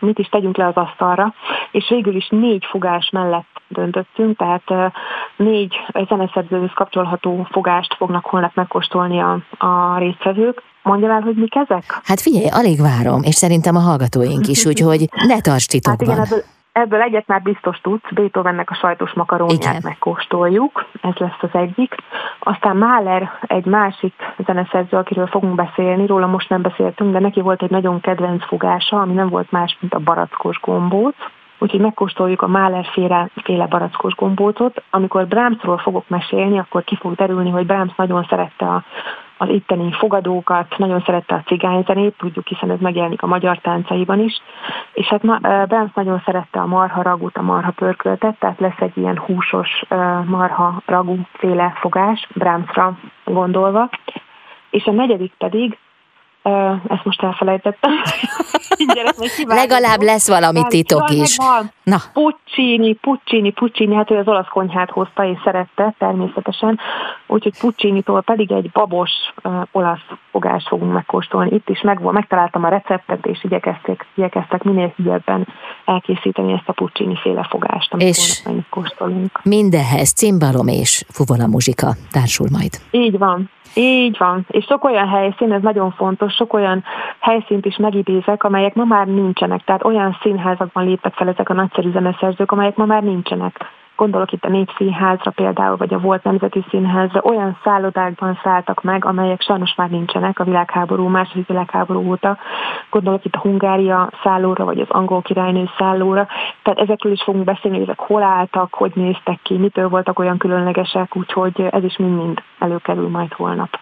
mit 0.00 0.18
is 0.18 0.28
tegyünk 0.28 0.56
le 0.56 0.66
az 0.66 0.74
asztalra, 0.74 1.34
és 1.70 1.88
végül 1.88 2.16
is 2.16 2.28
négy 2.28 2.64
fogás 2.70 3.10
mellett 3.12 3.46
döntöttünk, 3.68 4.36
tehát 4.36 4.94
négy 5.36 5.74
zeneszerzőhöz 6.08 6.72
kapcsolható 6.74 7.46
fogást 7.50 7.94
fognak 7.94 8.24
holnap 8.24 8.54
megkóstolni 8.54 9.20
a, 9.20 9.38
a 9.58 9.98
résztvevők. 9.98 10.62
Mondja 10.82 11.12
el, 11.12 11.20
hogy 11.20 11.36
mik 11.36 11.54
ezek? 11.54 12.00
Hát 12.04 12.20
figyelj, 12.20 12.46
alig 12.48 12.80
várom, 12.80 13.22
és 13.22 13.34
szerintem 13.34 13.76
a 13.76 13.80
hallgatóink 13.80 14.46
is, 14.46 14.64
úgyhogy 14.64 15.08
ne 15.26 15.40
tarts 15.40 15.66
titokban. 15.66 16.16
Hát 16.16 16.26
igen, 16.26 16.38
ebből, 16.38 16.55
Ebből 16.82 17.00
egyet 17.00 17.26
már 17.26 17.42
biztos 17.42 17.80
tudsz, 17.80 18.10
Beethovennek 18.10 18.70
a 18.70 18.74
sajtos 18.74 19.12
makaronját 19.12 19.82
megkóstoljuk, 19.82 20.84
ez 21.02 21.14
lesz 21.14 21.40
az 21.40 21.48
egyik. 21.52 21.94
Aztán 22.38 22.76
Mahler 22.76 23.30
egy 23.40 23.64
másik 23.64 24.12
zeneszerző, 24.46 24.96
akiről 24.96 25.26
fogunk 25.26 25.54
beszélni, 25.54 26.06
róla 26.06 26.26
most 26.26 26.48
nem 26.48 26.62
beszéltünk, 26.62 27.12
de 27.12 27.18
neki 27.18 27.40
volt 27.40 27.62
egy 27.62 27.70
nagyon 27.70 28.00
kedvenc 28.00 28.46
fogása, 28.46 29.00
ami 29.00 29.12
nem 29.12 29.28
volt 29.28 29.50
más, 29.50 29.76
mint 29.80 29.94
a 29.94 29.98
barackos 29.98 30.60
gombóc. 30.60 31.16
Úgyhogy 31.58 31.80
megkóstoljuk 31.80 32.42
a 32.42 32.46
Mahler 32.46 32.86
féle, 32.92 33.28
féle 33.42 33.66
barackos 33.66 34.14
gombócot. 34.14 34.82
Amikor 34.90 35.26
Brahmsról 35.26 35.78
fogok 35.78 36.08
mesélni, 36.08 36.58
akkor 36.58 36.84
ki 36.84 36.96
fog 36.96 37.14
derülni, 37.14 37.50
hogy 37.50 37.66
Brahms 37.66 37.94
nagyon 37.96 38.26
szerette 38.28 38.66
a 38.66 38.84
az 39.38 39.48
itteni 39.48 39.92
fogadókat, 39.92 40.78
nagyon 40.78 41.02
szerette 41.06 41.34
a 41.34 41.42
cigányzenét, 41.46 42.16
tudjuk, 42.18 42.46
hiszen 42.46 42.70
ez 42.70 42.78
megjelenik 42.80 43.22
a 43.22 43.26
magyar 43.26 43.58
táncaiban 43.58 44.20
is, 44.20 44.42
és 44.92 45.06
hát 45.06 45.40
Brahms 45.68 45.92
nagyon 45.94 46.22
szerette 46.24 46.60
a 46.60 46.66
marha 46.66 47.02
ragut, 47.02 47.36
a 47.36 47.42
marha 47.42 47.70
pörköltet, 47.70 48.38
tehát 48.38 48.60
lesz 48.60 48.80
egy 48.80 48.96
ilyen 48.96 49.18
húsos 49.18 49.82
marha 50.24 50.82
ragú 50.86 51.18
féle 51.32 51.72
fogás, 51.80 52.26
Brahmsra 52.34 52.98
gondolva, 53.24 53.90
és 54.70 54.84
a 54.84 54.90
negyedik 54.90 55.32
pedig 55.38 55.78
ezt 56.88 57.04
most 57.04 57.22
elfelejtettem. 57.22 57.92
Legalább 59.60 60.00
lesz 60.00 60.28
valami 60.28 60.62
titok 60.68 61.10
is. 61.10 61.36
Na. 61.90 61.96
Puccini, 62.12 62.94
Puccini, 62.94 63.50
Puccini, 63.52 63.94
hát 63.94 64.10
ő 64.10 64.16
az 64.16 64.28
olasz 64.28 64.48
konyhát 64.48 64.90
hozta 64.90 65.24
és 65.24 65.38
szerette 65.44 65.94
természetesen, 65.98 66.78
úgyhogy 67.26 67.58
Puccini-tól 67.58 68.20
pedig 68.20 68.52
egy 68.52 68.70
babos 68.70 69.10
uh, 69.44 69.62
olasz 69.72 70.06
fogást 70.30 70.68
fogunk 70.68 70.92
megkóstolni. 70.92 71.54
Itt 71.54 71.68
is 71.68 71.80
meg, 71.80 72.00
megtaláltam 72.00 72.64
a 72.64 72.68
receptet, 72.68 73.26
és 73.26 73.44
igyekeztek, 73.44 74.06
igyekeztek 74.14 74.62
minél 74.62 74.92
hülyebben 74.96 75.46
elkészíteni 75.84 76.52
ezt 76.52 76.68
a 76.68 76.72
Puccini 76.72 77.16
féle 77.22 77.46
fogást, 77.50 77.92
amit 77.92 78.06
és 78.06 78.42
kóstolunk. 78.70 79.40
Mindehhez 79.42 80.12
cimbalom 80.12 80.68
és 80.68 81.04
fuvola 81.08 81.46
muzsika 81.46 81.86
társul 82.10 82.46
majd. 82.50 82.72
Így 82.90 83.18
van, 83.18 83.50
így 83.78 84.16
van, 84.18 84.46
és 84.48 84.64
sok 84.64 84.84
olyan 84.84 85.08
helyszín, 85.08 85.52
ez 85.52 85.62
nagyon 85.62 85.90
fontos, 85.90 86.34
sok 86.34 86.52
olyan 86.52 86.84
helyszínt 87.18 87.66
is 87.66 87.76
megidézek, 87.76 88.44
amelyek 88.44 88.74
ma 88.74 88.84
már 88.84 89.06
nincsenek, 89.06 89.64
tehát 89.64 89.84
olyan 89.84 90.18
színházakban 90.22 90.84
léptek 90.84 91.12
fel 91.12 91.28
ezek 91.28 91.48
a 91.48 91.54
nagyszerű 91.76 91.90
zeneszerzők, 91.90 92.52
amelyek 92.52 92.76
ma 92.76 92.84
már 92.84 93.02
nincsenek. 93.02 93.56
Gondolok 93.96 94.32
itt 94.32 94.44
a 94.44 94.48
Népszínházra 94.48 95.30
például, 95.30 95.76
vagy 95.76 95.94
a 95.94 95.98
Volt 95.98 96.24
Nemzeti 96.24 96.64
Színházra, 96.70 97.20
olyan 97.22 97.58
szállodákban 97.64 98.40
szálltak 98.42 98.82
meg, 98.82 99.04
amelyek 99.04 99.40
sajnos 99.40 99.74
már 99.76 99.90
nincsenek 99.90 100.38
a 100.38 100.44
világháború, 100.44 101.06
második 101.06 101.46
világháború 101.46 102.08
óta. 102.08 102.38
Gondolok 102.90 103.24
itt 103.24 103.34
a 103.34 103.40
Hungária 103.40 104.10
szállóra, 104.22 104.64
vagy 104.64 104.80
az 104.80 104.90
angol 104.90 105.22
királynő 105.22 105.68
szállóra. 105.78 106.26
Tehát 106.62 106.78
ezekről 106.78 107.12
is 107.12 107.22
fogunk 107.22 107.44
beszélni, 107.44 107.76
hogy 107.76 107.86
ezek 107.86 108.00
hol 108.00 108.22
álltak, 108.22 108.74
hogy 108.74 108.92
néztek 108.94 109.38
ki, 109.42 109.54
mitől 109.54 109.88
voltak 109.88 110.18
olyan 110.18 110.38
különlegesek, 110.38 111.16
úgyhogy 111.16 111.60
ez 111.70 111.82
is 111.82 111.96
mind-mind 111.96 112.42
előkerül 112.58 113.08
majd 113.08 113.32
holnap. 113.32 113.78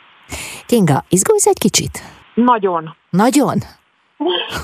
Kinga, 0.66 1.02
izgulsz 1.08 1.46
egy 1.46 1.58
kicsit? 1.58 1.98
Nagyon. 2.34 2.94
Nagyon? 3.10 3.58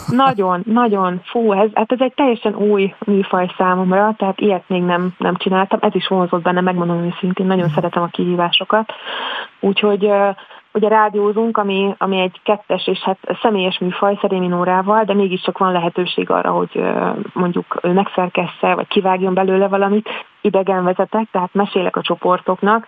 Nagyon, 0.07 0.63
nagyon. 0.65 1.21
Fú, 1.25 1.53
ez, 1.53 1.71
hát 1.75 1.93
ez 1.93 2.01
egy 2.01 2.15
teljesen 2.15 2.55
új 2.55 2.95
műfaj 3.07 3.51
számomra, 3.57 4.15
tehát 4.17 4.41
ilyet 4.41 4.65
még 4.67 4.83
nem, 4.83 5.15
nem 5.19 5.37
csináltam. 5.37 5.79
Ez 5.83 5.95
is 5.95 6.07
vonzott 6.07 6.43
benne, 6.43 6.61
megmondom 6.61 7.03
őszintén, 7.03 7.47
nagyon 7.47 7.69
mm. 7.71 7.75
szeretem 7.75 8.03
a 8.03 8.07
kihívásokat. 8.07 8.93
Úgyhogy 9.61 10.11
ugye 10.73 10.89
rádiózunk, 10.89 11.57
ami, 11.57 11.95
ami 11.99 12.21
egy 12.21 12.41
kettes 12.43 12.87
és 12.87 12.99
hát 12.99 13.19
személyes 13.43 13.79
műfaj 13.79 14.19
Szerémi 14.21 14.47
Nórával, 14.47 15.05
de 15.05 15.15
mégiscsak 15.15 15.59
van 15.59 15.73
lehetőség 15.73 16.31
arra, 16.31 16.51
hogy 16.51 16.83
mondjuk 17.33 17.79
ő 17.83 17.93
megszerkessze, 17.93 18.75
vagy 18.75 18.87
kivágjon 18.87 19.35
belőle 19.35 19.69
valamit. 19.69 20.09
Idegen 20.41 20.85
vezetek, 20.85 21.29
tehát 21.31 21.53
mesélek 21.53 21.97
a 21.97 22.03
csoportoknak, 22.03 22.87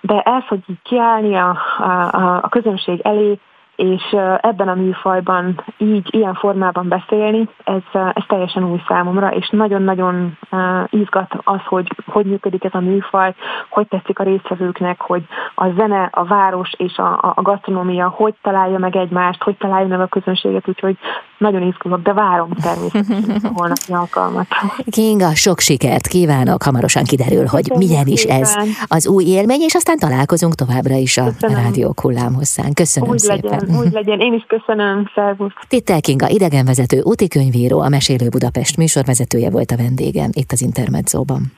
de 0.00 0.20
ez, 0.20 0.46
hogy 0.48 0.60
így 0.66 0.82
kiállni 0.82 1.34
a, 1.36 1.58
a, 1.78 2.38
a 2.42 2.48
közönség 2.48 3.00
elé, 3.02 3.38
és 3.80 4.16
ebben 4.40 4.68
a 4.68 4.74
műfajban 4.74 5.64
így, 5.76 6.14
ilyen 6.14 6.34
formában 6.34 6.88
beszélni, 6.88 7.48
ez, 7.64 7.82
ez 7.92 8.22
teljesen 8.26 8.70
új 8.70 8.82
számomra, 8.88 9.28
és 9.28 9.48
nagyon-nagyon 9.48 10.38
izgat 10.86 11.34
az, 11.44 11.60
hogy 11.64 11.88
hogy 12.06 12.26
működik 12.26 12.64
ez 12.64 12.74
a 12.74 12.80
műfaj, 12.80 13.34
hogy 13.68 13.88
tetszik 13.88 14.18
a 14.18 14.22
résztvevőknek, 14.22 15.00
hogy 15.00 15.22
a 15.54 15.68
zene, 15.68 16.08
a 16.12 16.24
város 16.24 16.72
és 16.76 16.96
a, 16.96 17.32
a 17.34 17.42
gasztronómia 17.42 18.08
hogy 18.08 18.34
találja 18.42 18.78
meg 18.78 18.96
egymást, 18.96 19.42
hogy 19.42 19.56
találja 19.56 19.86
meg 19.86 20.00
a 20.00 20.06
közönséget, 20.06 20.68
úgyhogy 20.68 20.98
nagyon 21.40 21.62
izgulok, 21.62 22.02
de 22.02 22.12
várom 22.12 22.50
természetesen 22.62 23.40
a 23.42 23.50
holnapi 23.54 23.92
alkalmat. 23.92 24.46
Kinga, 24.90 25.34
sok 25.34 25.60
sikert 25.60 26.06
kívánok, 26.06 26.62
hamarosan 26.62 27.04
kiderül, 27.04 27.46
hogy 27.46 27.68
Köszönöm 27.68 27.88
milyen 27.88 28.06
is 28.06 28.24
ez 28.24 28.54
az 28.86 29.08
új 29.08 29.24
élmény, 29.24 29.60
és 29.60 29.74
aztán 29.74 29.98
találkozunk 29.98 30.54
továbbra 30.54 30.94
is 30.94 31.16
a 31.16 31.24
Köszönöm. 31.24 31.62
rádiók 31.62 32.00
hullámhosszán. 32.00 32.72
Köszönöm 32.72 33.08
úgy 33.08 33.18
szépen. 33.18 33.58
Legyen, 33.58 33.78
úgy 33.78 33.92
legyen, 33.92 34.20
én 34.20 34.32
is 34.32 34.44
köszönöm, 34.48 35.10
szervusz. 35.14 35.52
Tittel 35.68 36.00
Kinga, 36.00 36.28
idegenvezető, 36.28 37.00
úti 37.02 37.28
könyvíró, 37.28 37.80
a 37.80 37.88
Mesélő 37.88 38.28
Budapest 38.28 38.76
műsorvezetője 38.76 39.50
volt 39.50 39.70
a 39.70 39.76
vendégem 39.76 40.30
itt 40.32 40.52
az 40.52 40.62
Intermedzóban. 40.62 41.52